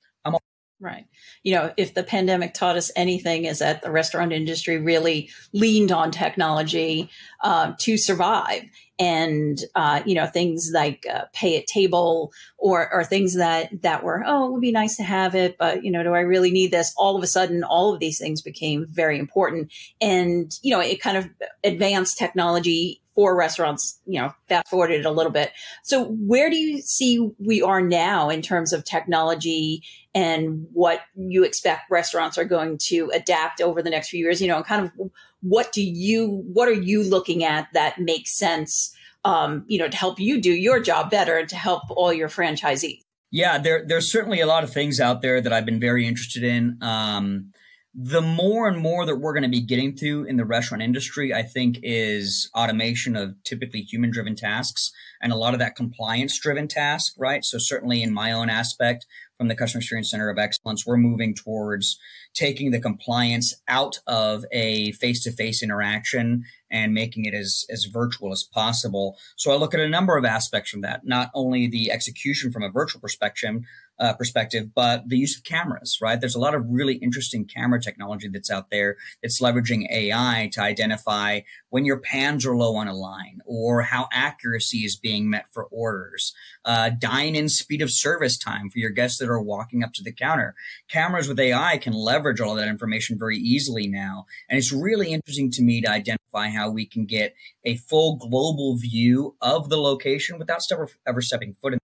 right. 0.79 1.05
You 1.43 1.55
know 1.55 1.73
if 1.77 1.93
the 1.93 2.03
pandemic 2.03 2.53
taught 2.53 2.77
us 2.77 2.91
anything 2.95 3.45
is 3.45 3.59
that 3.59 3.81
the 3.81 3.91
restaurant 3.91 4.31
industry 4.31 4.77
really 4.77 5.29
leaned 5.53 5.91
on 5.91 6.11
technology 6.11 7.09
uh, 7.41 7.73
to 7.79 7.97
survive. 7.97 8.63
And 8.99 9.59
uh, 9.75 10.01
you 10.05 10.15
know 10.15 10.25
things 10.25 10.71
like 10.73 11.05
uh, 11.11 11.25
pay 11.33 11.57
at 11.59 11.67
table 11.67 12.31
or 12.57 12.91
or 12.91 13.03
things 13.03 13.35
that 13.35 13.83
that 13.83 14.03
were 14.03 14.23
oh 14.25 14.47
it 14.47 14.51
would 14.53 14.61
be 14.61 14.71
nice 14.71 14.97
to 14.97 15.03
have 15.03 15.35
it 15.35 15.55
but 15.59 15.83
you 15.83 15.91
know 15.91 16.01
do 16.01 16.15
I 16.15 16.21
really 16.21 16.49
need 16.49 16.71
this? 16.71 16.93
All 16.97 17.15
of 17.15 17.23
a 17.23 17.27
sudden 17.27 17.63
all 17.63 17.93
of 17.93 17.99
these 17.99 18.17
things 18.17 18.41
became 18.41 18.87
very 18.87 19.19
important. 19.19 19.71
And 20.01 20.51
you 20.63 20.73
know 20.73 20.79
it 20.79 21.01
kind 21.01 21.17
of 21.17 21.29
advanced 21.63 22.17
technology 22.17 23.01
for 23.17 23.35
restaurants 23.35 23.99
you 24.05 24.21
know 24.21 24.31
fast 24.47 24.69
forwarded 24.69 25.03
a 25.03 25.09
little 25.09 25.31
bit. 25.31 25.51
So 25.83 26.05
where 26.05 26.51
do 26.51 26.55
you 26.55 26.81
see 26.81 27.31
we 27.39 27.63
are 27.63 27.81
now 27.81 28.29
in 28.29 28.43
terms 28.43 28.71
of 28.71 28.85
technology 28.85 29.81
and 30.13 30.67
what 30.71 31.01
you 31.15 31.43
expect 31.43 31.89
restaurants 31.89 32.37
are 32.37 32.45
going 32.45 32.77
to 32.83 33.09
adapt 33.15 33.59
over 33.59 33.81
the 33.81 33.89
next 33.89 34.09
few 34.09 34.19
years? 34.19 34.39
You 34.39 34.49
know 34.49 34.61
kind 34.61 34.85
of 34.85 35.09
what 35.41 35.73
do 35.73 35.81
you 35.81 36.43
what 36.53 36.69
are 36.69 36.73
you 36.73 37.03
looking 37.03 37.43
at 37.43 37.67
that 37.73 37.97
makes 37.97 38.37
sense 38.37 38.95
um, 39.25 39.65
you 39.67 39.79
know 39.79 39.87
to 39.87 39.97
help 39.97 40.19
you 40.19 40.39
do 40.39 40.51
your 40.51 40.79
job 40.79 41.09
better 41.09 41.39
and 41.39 41.49
to 41.49 41.55
help 41.55 41.81
all 41.89 42.13
your 42.13 42.29
franchisees? 42.29 42.99
Yeah 43.31 43.57
there, 43.57 43.83
there's 43.83 44.11
certainly 44.11 44.41
a 44.41 44.45
lot 44.45 44.63
of 44.63 44.71
things 44.71 44.99
out 44.99 45.23
there 45.23 45.41
that 45.41 45.51
i've 45.51 45.65
been 45.65 45.79
very 45.79 46.07
interested 46.07 46.43
in. 46.43 46.77
Um, 46.83 47.51
the 47.99 48.21
more 48.21 48.67
and 48.67 48.77
more 48.79 49.07
that 49.07 49.15
we're 49.15 49.33
going 49.33 49.41
to 49.41 49.49
be 49.49 49.59
getting 49.59 49.95
to 49.95 50.23
in 50.25 50.37
the 50.37 50.45
restaurant 50.45 50.83
industry, 50.83 51.33
I 51.33 51.41
think, 51.41 51.79
is 51.81 52.47
automation 52.55 53.15
of 53.15 53.33
typically 53.43 53.81
human 53.81 54.11
driven 54.11 54.35
tasks 54.35 54.91
and 55.19 55.31
a 55.31 55.35
lot 55.35 55.53
of 55.55 55.59
that 55.61 55.75
compliance 55.75 56.37
driven 56.37 56.67
task, 56.67 57.15
right? 57.17 57.43
So, 57.43 57.57
certainly 57.57 58.03
in 58.03 58.13
my 58.13 58.31
own 58.31 58.51
aspect 58.51 59.07
from 59.35 59.47
the 59.47 59.55
Customer 59.55 59.79
Experience 59.79 60.11
Center 60.11 60.29
of 60.29 60.37
Excellence, 60.37 60.85
we're 60.85 60.95
moving 60.95 61.33
towards 61.33 61.97
taking 62.35 62.69
the 62.69 62.79
compliance 62.79 63.55
out 63.67 63.97
of 64.05 64.45
a 64.51 64.91
face 64.91 65.23
to 65.23 65.31
face 65.31 65.63
interaction 65.63 66.43
and 66.69 66.93
making 66.93 67.25
it 67.25 67.33
as, 67.33 67.65
as 67.71 67.85
virtual 67.85 68.31
as 68.31 68.43
possible. 68.43 69.17
So, 69.37 69.51
I 69.51 69.55
look 69.55 69.73
at 69.73 69.79
a 69.79 69.89
number 69.89 70.17
of 70.17 70.23
aspects 70.23 70.69
from 70.69 70.81
that, 70.81 71.01
not 71.03 71.31
only 71.33 71.65
the 71.65 71.91
execution 71.91 72.51
from 72.51 72.61
a 72.61 72.69
virtual 72.69 73.01
perspective, 73.01 73.55
uh, 73.99 74.13
perspective, 74.13 74.73
but 74.75 75.09
the 75.09 75.17
use 75.17 75.37
of 75.37 75.43
cameras, 75.43 75.99
right? 76.01 76.19
There's 76.19 76.35
a 76.35 76.39
lot 76.39 76.55
of 76.55 76.65
really 76.69 76.95
interesting 76.95 77.45
camera 77.45 77.81
technology 77.81 78.27
that's 78.27 78.51
out 78.51 78.69
there 78.69 78.97
that's 79.21 79.41
leveraging 79.41 79.89
AI 79.91 80.49
to 80.53 80.61
identify 80.61 81.41
when 81.69 81.85
your 81.85 81.97
pans 81.97 82.45
are 82.45 82.55
low 82.55 82.75
on 82.75 82.87
a 82.87 82.93
line 82.93 83.41
or 83.45 83.81
how 83.83 84.07
accuracy 84.11 84.79
is 84.79 84.95
being 84.95 85.29
met 85.29 85.45
for 85.51 85.65
orders, 85.65 86.33
uh, 86.65 86.89
dine 86.89 87.35
in 87.35 87.49
speed 87.49 87.81
of 87.81 87.91
service 87.91 88.37
time 88.37 88.69
for 88.69 88.79
your 88.79 88.89
guests 88.89 89.17
that 89.19 89.29
are 89.29 89.41
walking 89.41 89.83
up 89.83 89.93
to 89.93 90.03
the 90.03 90.11
counter. 90.11 90.55
Cameras 90.87 91.27
with 91.27 91.39
AI 91.39 91.77
can 91.77 91.93
leverage 91.93 92.39
all 92.39 92.55
that 92.55 92.67
information 92.67 93.17
very 93.17 93.37
easily 93.37 93.87
now. 93.87 94.25
And 94.49 94.57
it's 94.57 94.71
really 94.71 95.11
interesting 95.11 95.51
to 95.51 95.63
me 95.63 95.81
to 95.81 95.89
identify 95.89 96.49
how 96.49 96.69
we 96.69 96.85
can 96.85 97.05
get 97.05 97.35
a 97.65 97.77
full 97.77 98.15
global 98.15 98.77
view 98.77 99.35
of 99.41 99.69
the 99.69 99.77
location 99.77 100.37
without 100.37 100.61
ever, 100.71 100.89
ever 101.07 101.21
stepping 101.21 101.53
foot 101.53 101.73
in 101.73 101.79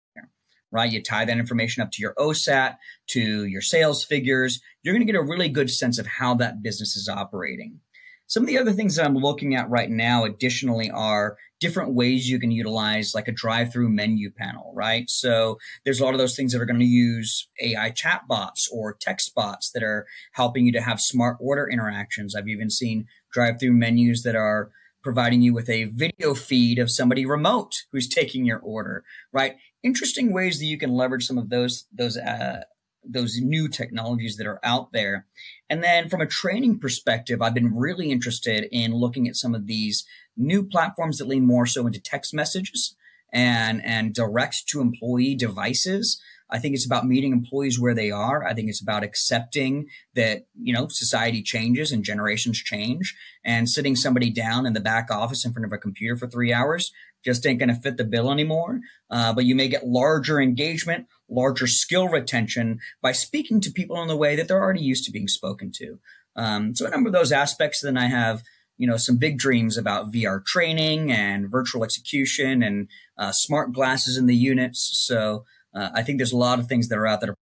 right? 0.74 0.92
You 0.92 1.02
tie 1.02 1.24
that 1.24 1.38
information 1.38 1.84
up 1.84 1.92
to 1.92 2.02
your 2.02 2.16
OSAT, 2.16 2.78
to 3.08 3.46
your 3.46 3.62
sales 3.62 4.04
figures. 4.04 4.60
You're 4.82 4.94
going 4.94 5.06
to 5.06 5.12
get 5.12 5.20
a 5.20 5.24
really 5.24 5.48
good 5.48 5.70
sense 5.70 6.00
of 6.00 6.08
how 6.08 6.34
that 6.36 6.64
business 6.64 6.96
is 6.96 7.08
operating. 7.08 7.80
Some 8.28 8.44
of 8.44 8.48
the 8.48 8.58
other 8.58 8.74
things 8.74 8.96
that 8.96 9.06
I'm 9.06 9.16
looking 9.16 9.54
at 9.54 9.70
right 9.70 9.90
now, 9.90 10.24
additionally, 10.24 10.90
are 10.90 11.38
different 11.60 11.94
ways 11.94 12.30
you 12.30 12.40
can 12.40 12.52
utilize 12.52 13.14
like 13.14 13.28
a 13.28 13.32
drive 13.32 13.72
through 13.72 13.90
menu 13.90 14.32
panel, 14.32 14.74
right? 14.76 15.10
So 15.10 15.60
there's 15.86 16.00
a 16.00 16.04
lot 16.04 16.14
of 16.14 16.20
those 16.20 16.36
things 16.36 16.52
that 16.52 16.62
are 16.62 16.66
going 16.66 16.80
to 16.80 16.86
use 16.86 17.48
AI 17.62 17.92
chatbots 17.92 18.72
or 18.72 18.98
text 19.00 19.36
bots 19.36 19.72
that 19.72 19.84
are 19.84 20.08
helping 20.32 20.66
you 20.66 20.72
to 20.72 20.82
have 20.82 21.00
smart 21.00 21.38
order 21.40 21.70
interactions. 21.70 22.36
I've 22.36 22.48
even 22.48 22.70
seen 22.70 23.06
drive 23.32 23.60
through 23.60 23.74
menus 23.74 24.24
that 24.24 24.36
are 24.36 24.72
providing 25.04 25.42
you 25.42 25.54
with 25.54 25.70
a 25.70 25.86
video 25.86 26.34
feed 26.34 26.80
of 26.80 26.90
somebody 26.90 27.26
remote 27.26 27.84
who's 27.92 28.08
taking 28.08 28.46
your 28.46 28.60
order, 28.60 29.04
right? 29.32 29.58
Interesting 29.84 30.34
ways 30.34 30.60
that 30.60 30.66
you 30.66 30.78
can 30.78 30.92
leverage 30.92 31.26
some 31.26 31.38
of 31.38 31.50
those 31.50 31.86
those 31.94 32.18
uh, 32.18 32.64
those 33.04 33.40
new 33.42 33.68
technologies 33.68 34.38
that 34.38 34.48
are 34.48 34.60
out 34.64 34.94
there. 34.94 35.28
And 35.70 35.84
then 35.84 36.10
from 36.10 36.22
a 36.22 36.26
training 36.26 36.80
perspective, 36.80 37.42
I've 37.42 37.54
been 37.54 37.76
really 37.76 38.12
interested 38.12 38.68
in 38.72 38.94
looking 38.94 39.28
at 39.28 39.36
some 39.36 39.54
of 39.54 39.68
these 39.68 40.06
new 40.38 40.64
platforms 40.64 41.18
that 41.18 41.28
lean 41.28 41.46
more 41.46 41.66
so 41.66 41.86
into 41.86 42.00
text 42.00 42.34
messages 42.34 42.96
and 43.32 43.84
and 43.84 44.14
direct 44.14 44.68
to 44.70 44.82
employee 44.82 45.36
devices. 45.36 46.22
I 46.50 46.60
think 46.60 46.76
it's 46.76 46.86
about 46.86 47.08
meeting 47.08 47.32
employees 47.32 47.80
where 47.80 47.96
they 47.96 48.12
are. 48.12 48.46
I 48.46 48.54
think 48.54 48.70
it's 48.70 48.82
about 48.82 49.04
accepting 49.04 49.88
that, 50.14 50.46
you 50.62 50.72
know, 50.72 50.88
society 50.88 51.42
changes 51.42 51.92
and 51.92 52.04
generations 52.04 52.60
change 52.60 53.16
and 53.44 53.68
sitting 53.68 53.96
somebody 53.96 54.30
down 54.30 54.68
in 54.68 54.74
the 54.74 54.80
back 54.80 55.10
office 55.10 55.46
in 55.46 55.52
front 55.52 55.66
of 55.66 55.74
a 55.74 55.80
computer 55.80 56.16
for 56.16 56.28
three 56.28 56.54
hours 56.54 56.92
just 57.24 57.46
ain't 57.46 57.60
going 57.60 57.70
to 57.70 57.76
fit 57.76 57.98
the 57.98 58.04
bill 58.04 58.32
anymore. 58.32 58.82
Uh, 59.10 59.34
but 59.34 59.46
you 59.46 59.56
may 59.56 59.68
get 59.68 59.88
larger 59.88 60.42
engagement, 60.42 61.08
larger 61.30 61.68
skill 61.68 62.08
retention 62.08 62.80
by 63.02 63.12
speaking 63.12 63.62
to 63.62 63.72
people 63.72 64.02
in 64.02 64.08
the 64.08 64.18
way 64.18 64.36
that 64.36 64.48
they're 64.48 64.62
already 64.62 64.82
used 64.82 65.06
to 65.06 65.12
being 65.12 65.28
spoken 65.28 65.72
to. 65.72 66.00
Um, 66.36 66.76
so 66.76 66.86
a 66.86 66.90
number 66.90 67.08
of 67.08 67.14
those 67.14 67.32
aspects. 67.32 67.82
Then 67.82 67.98
I 67.98 68.08
have, 68.08 68.44
you 68.78 68.88
know, 68.88 68.98
some 68.98 69.18
big 69.18 69.38
dreams 69.38 69.78
about 69.78 70.12
VR 70.12 70.44
training 70.44 71.12
and 71.12 71.50
virtual 71.50 71.84
execution 71.84 72.64
and 72.64 72.88
uh, 73.18 73.32
smart 73.32 73.72
glasses 73.72 74.18
in 74.18 74.26
the 74.26 74.36
units. 74.36 74.90
So 75.06 75.46
uh, 75.74 75.90
I 75.94 76.04
think 76.04 76.18
there's 76.18 76.34
a 76.34 76.38
lot 76.38 76.60
of 76.60 76.68
things 76.68 76.90
that 76.90 76.98
are 76.98 77.08
out 77.08 77.22
there. 77.22 77.36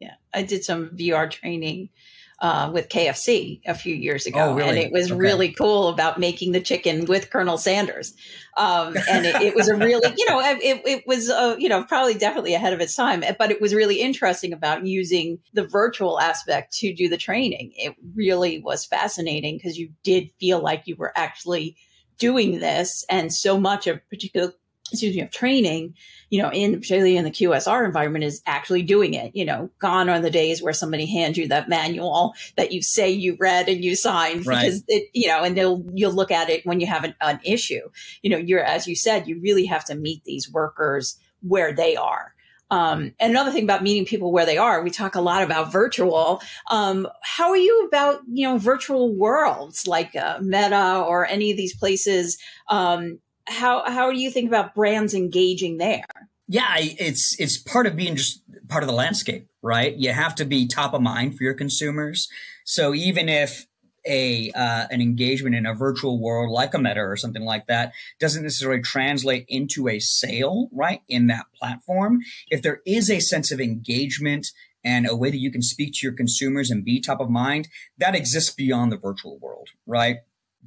Yeah, 0.00 0.14
I 0.32 0.42
did 0.42 0.64
some 0.64 0.90
VR 0.90 1.30
training 1.30 1.90
uh, 2.40 2.70
with 2.72 2.88
KFC 2.88 3.60
a 3.66 3.74
few 3.74 3.94
years 3.94 4.26
ago, 4.26 4.50
oh, 4.50 4.54
really? 4.54 4.68
and 4.68 4.78
it 4.78 4.92
was 4.92 5.10
okay. 5.10 5.18
really 5.18 5.52
cool 5.52 5.88
about 5.88 6.18
making 6.18 6.52
the 6.52 6.60
chicken 6.60 7.06
with 7.06 7.30
Colonel 7.30 7.56
Sanders. 7.56 8.14
Um, 8.56 8.96
and 9.08 9.24
it, 9.24 9.40
it, 9.40 9.54
was 9.54 9.68
a 9.68 9.76
really, 9.76 10.12
you 10.16 10.26
know, 10.28 10.40
it, 10.40 10.82
it 10.84 11.04
was, 11.06 11.30
uh, 11.30 11.56
you 11.58 11.68
know, 11.68 11.84
probably 11.84 12.14
definitely 12.14 12.54
ahead 12.54 12.72
of 12.72 12.80
its 12.80 12.94
time, 12.94 13.24
but 13.38 13.50
it 13.50 13.60
was 13.60 13.74
really 13.74 14.00
interesting 14.00 14.52
about 14.52 14.86
using 14.86 15.38
the 15.52 15.66
virtual 15.66 16.20
aspect 16.20 16.72
to 16.78 16.92
do 16.92 17.08
the 17.08 17.16
training. 17.16 17.72
It 17.76 17.94
really 18.14 18.60
was 18.60 18.84
fascinating 18.84 19.56
because 19.56 19.78
you 19.78 19.90
did 20.02 20.30
feel 20.40 20.60
like 20.60 20.82
you 20.86 20.96
were 20.96 21.12
actually 21.16 21.76
doing 22.18 22.60
this, 22.60 23.04
and 23.10 23.32
so 23.32 23.58
much 23.58 23.86
of 23.86 24.00
particular 24.08 24.52
excuse 24.92 25.16
me, 25.16 25.22
of 25.22 25.30
training, 25.30 25.94
you 26.30 26.42
know, 26.42 26.50
in 26.50 26.74
particularly 26.74 27.16
in 27.16 27.24
the 27.24 27.30
QSR 27.30 27.84
environment 27.84 28.24
is 28.24 28.42
actually 28.46 28.82
doing 28.82 29.14
it. 29.14 29.34
You 29.34 29.44
know, 29.44 29.70
gone 29.78 30.08
are 30.08 30.20
the 30.20 30.30
days 30.30 30.62
where 30.62 30.72
somebody 30.72 31.06
hands 31.06 31.38
you 31.38 31.48
that 31.48 31.68
manual 31.68 32.34
that 32.56 32.72
you 32.72 32.82
say 32.82 33.10
you 33.10 33.36
read 33.40 33.68
and 33.68 33.82
you 33.82 33.96
signed 33.96 34.46
right. 34.46 34.60
because 34.60 34.84
it, 34.88 35.08
you 35.12 35.28
know, 35.28 35.42
and 35.42 35.56
they'll 35.56 35.84
you'll 35.94 36.12
look 36.12 36.30
at 36.30 36.50
it 36.50 36.66
when 36.66 36.80
you 36.80 36.86
have 36.86 37.04
an, 37.04 37.14
an 37.20 37.40
issue. 37.44 37.88
You 38.22 38.30
know, 38.30 38.36
you're 38.36 38.62
as 38.62 38.86
you 38.86 38.94
said, 38.94 39.26
you 39.26 39.40
really 39.40 39.66
have 39.66 39.84
to 39.86 39.94
meet 39.94 40.24
these 40.24 40.50
workers 40.50 41.18
where 41.40 41.72
they 41.72 41.96
are. 41.96 42.34
Um, 42.70 43.14
and 43.20 43.30
another 43.30 43.52
thing 43.52 43.64
about 43.64 43.82
meeting 43.82 44.04
people 44.04 44.32
where 44.32 44.46
they 44.46 44.58
are, 44.58 44.82
we 44.82 44.90
talk 44.90 45.14
a 45.14 45.20
lot 45.20 45.42
about 45.42 45.70
virtual. 45.70 46.42
Um, 46.70 47.06
how 47.22 47.50
are 47.50 47.56
you 47.56 47.86
about 47.86 48.22
you 48.30 48.48
know 48.48 48.58
virtual 48.58 49.14
worlds 49.14 49.86
like 49.86 50.16
uh, 50.16 50.38
Meta 50.40 51.04
or 51.06 51.26
any 51.26 51.50
of 51.50 51.56
these 51.56 51.76
places? 51.76 52.38
Um, 52.68 53.20
how 53.46 53.84
how 53.86 54.10
do 54.10 54.18
you 54.18 54.30
think 54.30 54.48
about 54.48 54.74
brands 54.74 55.14
engaging 55.14 55.78
there? 55.78 56.04
Yeah, 56.46 56.74
it's 56.78 57.36
it's 57.38 57.58
part 57.58 57.86
of 57.86 57.96
being 57.96 58.16
just 58.16 58.42
part 58.68 58.82
of 58.82 58.88
the 58.88 58.94
landscape, 58.94 59.48
right? 59.62 59.94
You 59.96 60.12
have 60.12 60.34
to 60.36 60.44
be 60.44 60.66
top 60.66 60.94
of 60.94 61.00
mind 61.00 61.36
for 61.36 61.44
your 61.44 61.54
consumers. 61.54 62.28
So 62.64 62.94
even 62.94 63.28
if 63.28 63.66
a 64.06 64.50
uh, 64.52 64.86
an 64.90 65.00
engagement 65.00 65.54
in 65.54 65.66
a 65.66 65.74
virtual 65.74 66.20
world 66.20 66.50
like 66.50 66.74
a 66.74 66.78
Meta 66.78 67.00
or 67.00 67.16
something 67.16 67.44
like 67.44 67.66
that 67.66 67.92
doesn't 68.20 68.42
necessarily 68.42 68.82
translate 68.82 69.46
into 69.48 69.88
a 69.88 69.98
sale, 69.98 70.68
right? 70.72 71.00
In 71.08 71.26
that 71.28 71.46
platform, 71.58 72.20
if 72.48 72.62
there 72.62 72.80
is 72.86 73.10
a 73.10 73.20
sense 73.20 73.50
of 73.50 73.60
engagement 73.60 74.48
and 74.84 75.08
a 75.08 75.16
way 75.16 75.30
that 75.30 75.38
you 75.38 75.50
can 75.50 75.62
speak 75.62 75.94
to 75.94 76.06
your 76.06 76.14
consumers 76.14 76.70
and 76.70 76.84
be 76.84 77.00
top 77.00 77.20
of 77.20 77.30
mind, 77.30 77.68
that 77.96 78.14
exists 78.14 78.54
beyond 78.54 78.92
the 78.92 78.98
virtual 78.98 79.38
world, 79.38 79.68
right? 79.86 80.18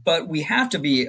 But 0.03 0.27
we 0.27 0.41
have 0.41 0.69
to 0.71 0.79
be 0.79 1.07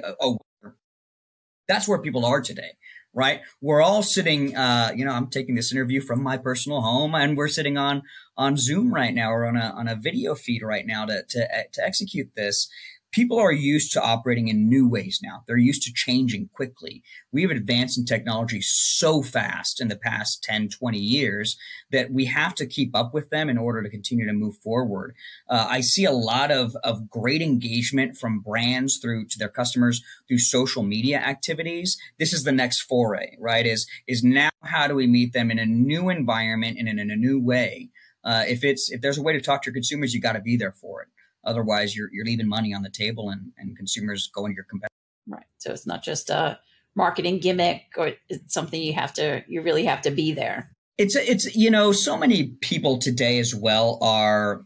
that's 1.69 1.87
where 1.87 1.99
people 1.99 2.25
are 2.25 2.41
today, 2.41 2.71
right? 3.13 3.41
We're 3.61 3.81
all 3.81 4.03
sitting, 4.03 4.57
uh, 4.57 4.91
you 4.93 5.05
know, 5.05 5.11
I'm 5.11 5.27
taking 5.27 5.55
this 5.55 5.71
interview 5.71 6.01
from 6.01 6.21
my 6.21 6.35
personal 6.37 6.81
home 6.81 7.15
and 7.15 7.37
we're 7.37 7.47
sitting 7.47 7.77
on, 7.77 8.01
on 8.35 8.57
Zoom 8.57 8.93
right 8.93 9.13
now 9.13 9.31
or 9.31 9.45
on 9.45 9.55
a, 9.55 9.73
on 9.77 9.87
a 9.87 9.95
video 9.95 10.35
feed 10.35 10.63
right 10.63 10.85
now 10.85 11.05
to, 11.05 11.23
to, 11.29 11.47
to 11.71 11.85
execute 11.85 12.31
this 12.35 12.67
people 13.11 13.39
are 13.39 13.51
used 13.51 13.91
to 13.93 14.01
operating 14.01 14.47
in 14.47 14.69
new 14.69 14.87
ways 14.87 15.19
now. 15.23 15.43
They're 15.47 15.57
used 15.57 15.83
to 15.83 15.93
changing 15.93 16.49
quickly. 16.53 17.03
We've 17.31 17.51
advanced 17.51 17.97
in 17.97 18.05
technology 18.05 18.59
so 18.61 19.23
fast 19.23 19.81
in 19.81 19.87
the 19.87 19.97
past 19.97 20.43
10, 20.43 20.69
20 20.69 20.97
years 20.97 21.57
that 21.91 22.11
we 22.11 22.25
have 22.25 22.55
to 22.55 22.65
keep 22.65 22.95
up 22.95 23.13
with 23.13 23.29
them 23.29 23.49
in 23.49 23.57
order 23.57 23.81
to 23.81 23.89
continue 23.89 24.25
to 24.27 24.33
move 24.33 24.57
forward. 24.57 25.15
Uh, 25.49 25.65
I 25.69 25.81
see 25.81 26.05
a 26.05 26.11
lot 26.11 26.51
of, 26.51 26.75
of 26.83 27.09
great 27.09 27.41
engagement 27.41 28.17
from 28.17 28.41
brands 28.41 28.97
through 28.97 29.27
to 29.27 29.39
their 29.39 29.49
customers 29.49 30.03
through 30.27 30.39
social 30.39 30.83
media 30.83 31.17
activities. 31.17 31.97
This 32.19 32.33
is 32.33 32.43
the 32.43 32.51
next 32.51 32.81
foray, 32.81 33.35
right? 33.39 33.65
Is, 33.65 33.87
is 34.07 34.23
now 34.23 34.49
how 34.63 34.87
do 34.87 34.95
we 34.95 35.07
meet 35.07 35.33
them 35.33 35.49
in 35.51 35.59
a 35.59 35.65
new 35.65 36.09
environment 36.09 36.77
and 36.77 36.87
in 36.87 36.99
a 36.99 37.15
new 37.15 37.39
way? 37.41 37.89
Uh, 38.23 38.43
if 38.47 38.63
it's 38.63 38.91
if 38.91 39.01
there's 39.01 39.17
a 39.17 39.21
way 39.21 39.31
to 39.33 39.41
talk 39.41 39.61
to 39.61 39.67
your 39.67 39.73
consumers, 39.73 40.13
you 40.13 40.19
got 40.19 40.33
to 40.33 40.41
be 40.41 40.57
there 40.57 40.73
for 40.73 41.01
it. 41.01 41.07
Otherwise, 41.45 41.95
you're 41.95 42.09
you're 42.11 42.25
leaving 42.25 42.47
money 42.47 42.73
on 42.73 42.81
the 42.81 42.89
table, 42.89 43.29
and 43.29 43.51
and 43.57 43.77
consumers 43.77 44.29
go 44.33 44.45
into 44.45 44.55
your 44.55 44.65
competitor. 44.65 44.93
Right. 45.27 45.45
So 45.57 45.71
it's 45.71 45.87
not 45.87 46.03
just 46.03 46.29
a 46.29 46.59
marketing 46.95 47.39
gimmick, 47.39 47.83
or 47.97 48.11
it's 48.27 48.53
something 48.53 48.81
you 48.81 48.93
have 48.93 49.13
to 49.13 49.43
you 49.47 49.61
really 49.61 49.85
have 49.85 50.01
to 50.01 50.11
be 50.11 50.33
there. 50.33 50.71
It's 50.97 51.15
it's 51.15 51.55
you 51.55 51.71
know 51.71 51.91
so 51.91 52.17
many 52.17 52.55
people 52.61 52.97
today 52.97 53.39
as 53.39 53.55
well 53.55 53.97
are 54.01 54.65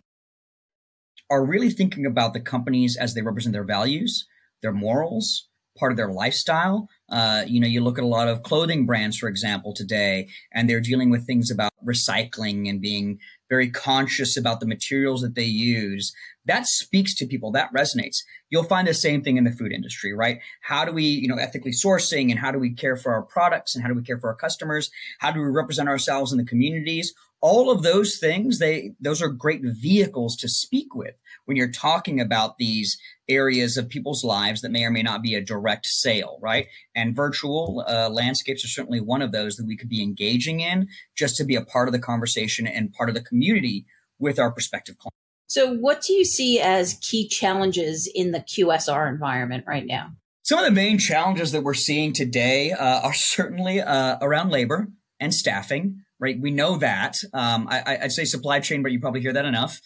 are 1.30 1.46
really 1.46 1.70
thinking 1.70 2.06
about 2.06 2.34
the 2.34 2.40
companies 2.40 2.98
as 2.98 3.14
they 3.14 3.22
represent 3.22 3.54
their 3.54 3.64
values, 3.64 4.28
their 4.62 4.74
morals, 4.74 5.50
part 5.78 5.92
of 5.92 5.98
their 5.98 6.12
lifestyle. 6.12 6.90
Uh, 7.10 7.44
you 7.48 7.60
know, 7.60 7.68
you 7.68 7.82
look 7.82 7.98
at 7.98 8.04
a 8.04 8.08
lot 8.08 8.28
of 8.28 8.44
clothing 8.44 8.86
brands, 8.86 9.18
for 9.18 9.28
example, 9.28 9.74
today, 9.74 10.28
and 10.52 10.70
they're 10.70 10.82
dealing 10.82 11.10
with 11.10 11.26
things 11.26 11.52
about 11.52 11.72
recycling 11.86 12.70
and 12.70 12.82
being 12.82 13.20
very 13.50 13.70
conscious 13.70 14.36
about 14.38 14.60
the 14.60 14.66
materials 14.66 15.22
that 15.22 15.36
they 15.36 15.44
use. 15.44 16.14
That 16.46 16.66
speaks 16.66 17.14
to 17.16 17.28
people. 17.28 17.52
That 17.52 17.74
resonates. 17.74 18.24
You'll 18.50 18.64
find 18.64 18.88
the 18.88 18.94
same 18.94 19.22
thing 19.22 19.38
in 19.38 19.44
the 19.44 19.52
food 19.52 19.72
industry, 19.72 20.14
right? 20.14 20.40
How 20.62 20.86
do 20.86 20.92
we, 20.92 21.04
you 21.04 21.28
know, 21.28 21.38
ethically 21.38 21.72
sourcing 21.72 22.30
and 22.32 22.40
how 22.40 22.52
do 22.52 22.60
we 22.60 22.74
care 22.74 22.96
for 22.96 23.14
our 23.14 23.22
products 23.22 23.76
and 23.76 23.84
how 23.84 23.90
do 23.90 23.96
we 23.96 24.04
care 24.04 24.20
for 24.20 24.30
our 24.30 24.36
customers? 24.36 24.90
How 25.20 25.32
do 25.32 25.40
we 25.40 25.48
represent 25.48 25.90
ourselves 25.90 26.32
in 26.32 26.38
the 26.38 26.46
communities? 26.46 27.14
all 27.44 27.70
of 27.70 27.84
those 27.84 28.18
things, 28.20 28.60
they 28.60 28.94
those 29.02 29.22
are 29.22 29.28
great 29.28 29.60
vehicles 29.64 30.38
to 30.38 30.48
speak 30.48 30.96
with 30.96 31.16
when 31.46 31.58
you're 31.58 31.72
talking 31.72 32.20
about 32.20 32.58
these 32.58 32.98
areas 33.30 33.78
of 33.78 33.90
people's 33.90 34.24
lives 34.24 34.62
that 34.62 34.72
may 34.72 34.84
or 34.84 34.92
may 34.92 35.04
not 35.04 35.22
be 35.22 35.36
a 35.36 35.42
direct 35.42 35.86
sale, 35.86 36.38
right? 36.42 36.68
And 36.96 37.16
virtual 37.16 37.84
uh, 37.88 38.10
landscapes 38.10 38.64
are 38.66 38.70
certainly 38.70 39.02
one 39.02 39.22
of 39.22 39.32
those 39.32 39.56
that 39.56 39.66
we 39.66 39.78
could 39.78 39.90
be 39.90 40.02
engaging 40.02 40.60
in 40.60 40.88
just 41.16 41.36
to 41.38 41.44
be 41.44 41.56
a 41.56 41.64
part 41.64 41.88
of 41.88 41.94
the 41.94 42.00
conversation 42.00 42.68
and 42.68 42.94
part 42.94 43.10
of 43.10 43.16
the 43.16 43.22
community 43.22 43.86
with 44.20 44.40
our 44.40 44.52
prospective 44.52 44.98
clients. 44.98 45.18
So, 45.48 45.74
what 45.76 46.02
do 46.02 46.14
you 46.14 46.26
see 46.26 46.60
as 46.60 46.98
key 47.02 47.28
challenges 47.28 48.10
in 48.14 48.32
the 48.32 48.40
QSR 48.40 49.10
environment 49.10 49.66
right 49.68 49.86
now? 49.86 50.12
Some 50.42 50.60
of 50.60 50.66
the 50.66 50.72
main 50.72 50.98
challenges 50.98 51.52
that 51.52 51.64
we're 51.64 51.74
seeing 51.74 52.12
today 52.12 52.72
uh, 52.72 53.02
are 53.02 53.14
certainly 53.14 53.80
uh, 53.80 54.18
around 54.22 54.50
labor 54.50 54.90
and 55.20 55.34
staffing 55.34 56.03
right? 56.24 56.40
We 56.40 56.52
know 56.52 56.78
that. 56.78 57.18
Um, 57.34 57.68
I, 57.70 58.00
would 58.02 58.14
say 58.14 58.24
supply 58.24 58.62
chain, 58.62 58.82
but 58.82 58.94
you 58.94 59.00
probably 59.02 59.20
hear 59.20 59.34
that 59.34 59.44
enough, 59.44 59.82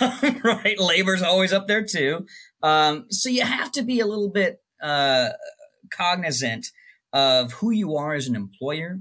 right? 0.42 0.76
Labor's 0.80 1.22
always 1.22 1.52
up 1.52 1.68
there 1.68 1.84
too. 1.84 2.26
Um, 2.60 3.06
so 3.08 3.28
you 3.28 3.42
have 3.42 3.70
to 3.72 3.82
be 3.82 4.00
a 4.00 4.06
little 4.06 4.28
bit 4.28 4.60
uh, 4.82 5.28
cognizant 5.92 6.66
of 7.12 7.52
who 7.52 7.70
you 7.70 7.94
are 7.94 8.14
as 8.14 8.26
an 8.26 8.34
employer, 8.34 8.98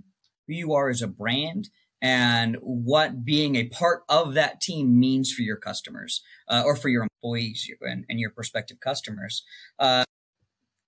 who 0.47 0.53
you 0.53 0.73
are 0.73 0.89
as 0.89 1.01
a 1.01 1.07
brand, 1.07 1.69
and 2.03 2.55
what 2.61 3.25
being 3.25 3.55
a 3.55 3.67
part 3.69 4.03
of 4.07 4.35
that 4.35 4.61
team 4.61 4.99
means 4.99 5.33
for 5.33 5.41
your 5.41 5.57
customers 5.57 6.21
uh, 6.47 6.61
or 6.63 6.75
for 6.75 6.89
your 6.89 7.01
employees 7.01 7.67
and, 7.81 8.05
and 8.07 8.19
your 8.19 8.29
prospective 8.29 8.79
customers. 8.79 9.43
Uh, 9.79 10.03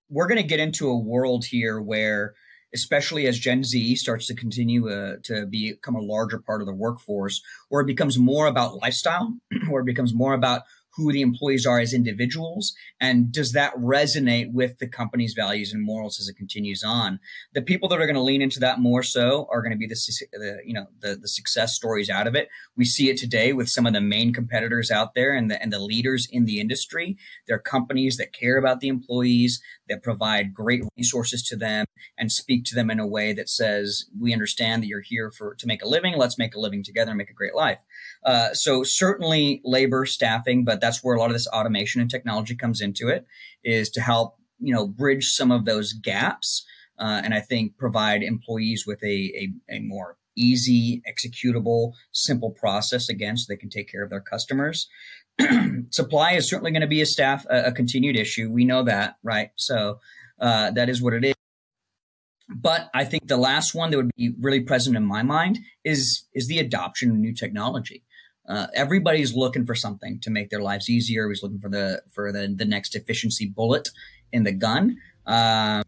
we're 0.08 0.28
going 0.28 0.40
to 0.40 0.46
get 0.46 0.60
into 0.60 0.88
a 0.88 0.96
world 0.96 1.46
here 1.46 1.80
where 1.80 2.34
especially 2.74 3.26
as 3.26 3.38
Gen 3.38 3.64
Z 3.64 3.96
starts 3.96 4.26
to 4.26 4.34
continue 4.34 4.88
uh, 4.88 5.16
to 5.24 5.46
become 5.46 5.94
a 5.94 6.00
larger 6.00 6.38
part 6.38 6.60
of 6.60 6.66
the 6.66 6.74
workforce, 6.74 7.42
or 7.70 7.80
it 7.80 7.86
becomes 7.86 8.18
more 8.18 8.46
about 8.46 8.80
lifestyle, 8.82 9.36
or 9.70 9.80
it 9.80 9.86
becomes 9.86 10.14
more 10.14 10.34
about 10.34 10.62
who 10.98 11.12
the 11.12 11.22
employees 11.22 11.64
are 11.64 11.78
as 11.78 11.94
individuals 11.94 12.74
and 13.00 13.30
does 13.30 13.52
that 13.52 13.72
resonate 13.76 14.52
with 14.52 14.78
the 14.78 14.88
company's 14.88 15.32
values 15.32 15.72
and 15.72 15.80
morals 15.82 16.18
as 16.18 16.28
it 16.28 16.36
continues 16.36 16.82
on? 16.82 17.20
The 17.54 17.62
people 17.62 17.88
that 17.88 18.00
are 18.00 18.06
going 18.06 18.16
to 18.16 18.20
lean 18.20 18.42
into 18.42 18.58
that 18.60 18.80
more 18.80 19.04
so 19.04 19.46
are 19.50 19.62
going 19.62 19.70
to 19.70 19.78
be 19.78 19.86
the, 19.86 19.96
the 20.32 20.58
you 20.64 20.74
know 20.74 20.86
the, 21.00 21.14
the 21.14 21.28
success 21.28 21.74
stories 21.74 22.10
out 22.10 22.26
of 22.26 22.34
it. 22.34 22.48
We 22.76 22.84
see 22.84 23.08
it 23.08 23.16
today 23.16 23.52
with 23.52 23.68
some 23.68 23.86
of 23.86 23.92
the 23.92 24.00
main 24.00 24.32
competitors 24.32 24.90
out 24.90 25.14
there 25.14 25.32
and 25.32 25.48
the, 25.50 25.62
and 25.62 25.72
the 25.72 25.78
leaders 25.78 26.26
in 26.30 26.46
the 26.46 26.58
industry. 26.58 27.16
They're 27.46 27.60
companies 27.60 28.16
that 28.16 28.32
care 28.32 28.58
about 28.58 28.80
the 28.80 28.88
employees 28.88 29.62
that 29.88 30.02
provide 30.02 30.54
great 30.54 30.82
resources 30.96 31.42
to 31.44 31.56
them 31.56 31.86
and 32.16 32.30
speak 32.30 32.64
to 32.64 32.74
them 32.74 32.90
in 32.90 33.00
a 33.00 33.06
way 33.06 33.32
that 33.32 33.48
says 33.48 34.06
we 34.18 34.32
understand 34.32 34.82
that 34.82 34.86
you're 34.86 35.00
here 35.00 35.30
for 35.30 35.54
to 35.54 35.66
make 35.66 35.82
a 35.82 35.88
living. 35.88 36.14
Let's 36.16 36.38
make 36.38 36.54
a 36.54 36.60
living 36.60 36.82
together 36.82 37.10
and 37.10 37.18
make 37.18 37.30
a 37.30 37.34
great 37.34 37.54
life. 37.54 37.80
Uh, 38.24 38.52
so 38.52 38.82
certainly 38.82 39.60
labor 39.64 40.04
staffing 40.06 40.64
but 40.64 40.80
that's 40.80 41.02
where 41.02 41.14
a 41.14 41.18
lot 41.18 41.30
of 41.30 41.32
this 41.32 41.46
automation 41.48 42.00
and 42.00 42.10
technology 42.10 42.54
comes 42.54 42.80
into 42.80 43.08
it 43.08 43.26
is 43.64 43.90
to 43.90 44.00
help 44.00 44.36
you 44.58 44.74
know 44.74 44.86
bridge 44.86 45.26
some 45.26 45.50
of 45.50 45.64
those 45.64 45.92
gaps 45.92 46.64
uh, 46.98 47.20
and 47.24 47.34
i 47.34 47.40
think 47.40 47.76
provide 47.76 48.22
employees 48.22 48.84
with 48.86 49.02
a, 49.02 49.50
a, 49.70 49.76
a 49.76 49.80
more 49.80 50.16
easy 50.36 51.02
executable 51.08 51.92
simple 52.12 52.50
process 52.50 53.08
again 53.08 53.36
so 53.36 53.46
they 53.48 53.56
can 53.56 53.70
take 53.70 53.90
care 53.90 54.04
of 54.04 54.10
their 54.10 54.20
customers 54.20 54.88
supply 55.90 56.32
is 56.32 56.48
certainly 56.48 56.70
going 56.70 56.82
to 56.82 56.88
be 56.88 57.00
a 57.00 57.06
staff 57.06 57.46
a, 57.50 57.66
a, 57.66 57.72
continued 57.72 58.16
issue 58.16 58.50
we 58.50 58.64
know 58.64 58.82
that 58.82 59.16
right 59.22 59.50
so 59.56 60.00
uh, 60.40 60.70
that 60.70 60.88
is 60.88 61.00
what 61.00 61.14
it 61.14 61.24
is 61.24 61.34
but 62.48 62.90
i 62.94 63.04
think 63.04 63.26
the 63.28 63.36
last 63.36 63.74
one 63.74 63.90
that 63.90 63.96
would 63.96 64.10
be 64.16 64.34
really 64.40 64.60
present 64.60 64.96
in 64.96 65.04
my 65.04 65.22
mind 65.22 65.58
is 65.84 66.24
is 66.34 66.48
the 66.48 66.58
adoption 66.58 67.10
of 67.10 67.16
new 67.16 67.32
technology 67.32 68.04
uh, 68.48 68.66
everybody's 68.74 69.34
looking 69.34 69.66
for 69.66 69.74
something 69.74 70.18
to 70.20 70.30
make 70.30 70.48
their 70.48 70.62
lives 70.62 70.88
easier. 70.88 71.22
Everybody's 71.22 71.42
looking 71.42 71.60
for 71.60 71.68
the 71.68 72.02
for 72.08 72.32
the, 72.32 72.52
the 72.56 72.64
next 72.64 72.96
efficiency 72.96 73.46
bullet 73.46 73.90
in 74.32 74.44
the 74.44 74.52
gun. 74.52 74.96
Uh, 75.26 75.82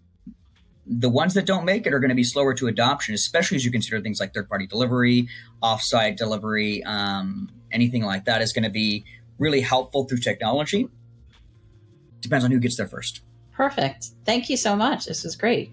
the 0.86 1.08
ones 1.08 1.34
that 1.34 1.46
don't 1.46 1.64
make 1.64 1.86
it 1.86 1.94
are 1.94 2.00
going 2.00 2.10
to 2.10 2.16
be 2.16 2.24
slower 2.24 2.52
to 2.52 2.66
adoption, 2.66 3.14
especially 3.14 3.56
as 3.56 3.64
you 3.64 3.70
consider 3.70 4.00
things 4.00 4.20
like 4.20 4.34
third 4.34 4.48
party 4.48 4.66
delivery, 4.66 5.28
offsite 5.62 6.16
delivery, 6.16 6.82
um, 6.84 7.48
anything 7.72 8.02
like 8.02 8.24
that 8.26 8.42
is 8.42 8.52
going 8.52 8.64
to 8.64 8.70
be 8.70 9.04
really 9.40 9.60
helpful 9.60 10.04
through 10.04 10.18
technology. 10.18 10.88
Depends 12.20 12.44
on 12.44 12.52
who 12.52 12.60
gets 12.60 12.76
there 12.76 12.86
first. 12.86 13.22
Perfect. 13.52 14.10
Thank 14.24 14.48
you 14.48 14.56
so 14.56 14.76
much. 14.76 15.06
This 15.06 15.24
was 15.24 15.34
great. 15.34 15.72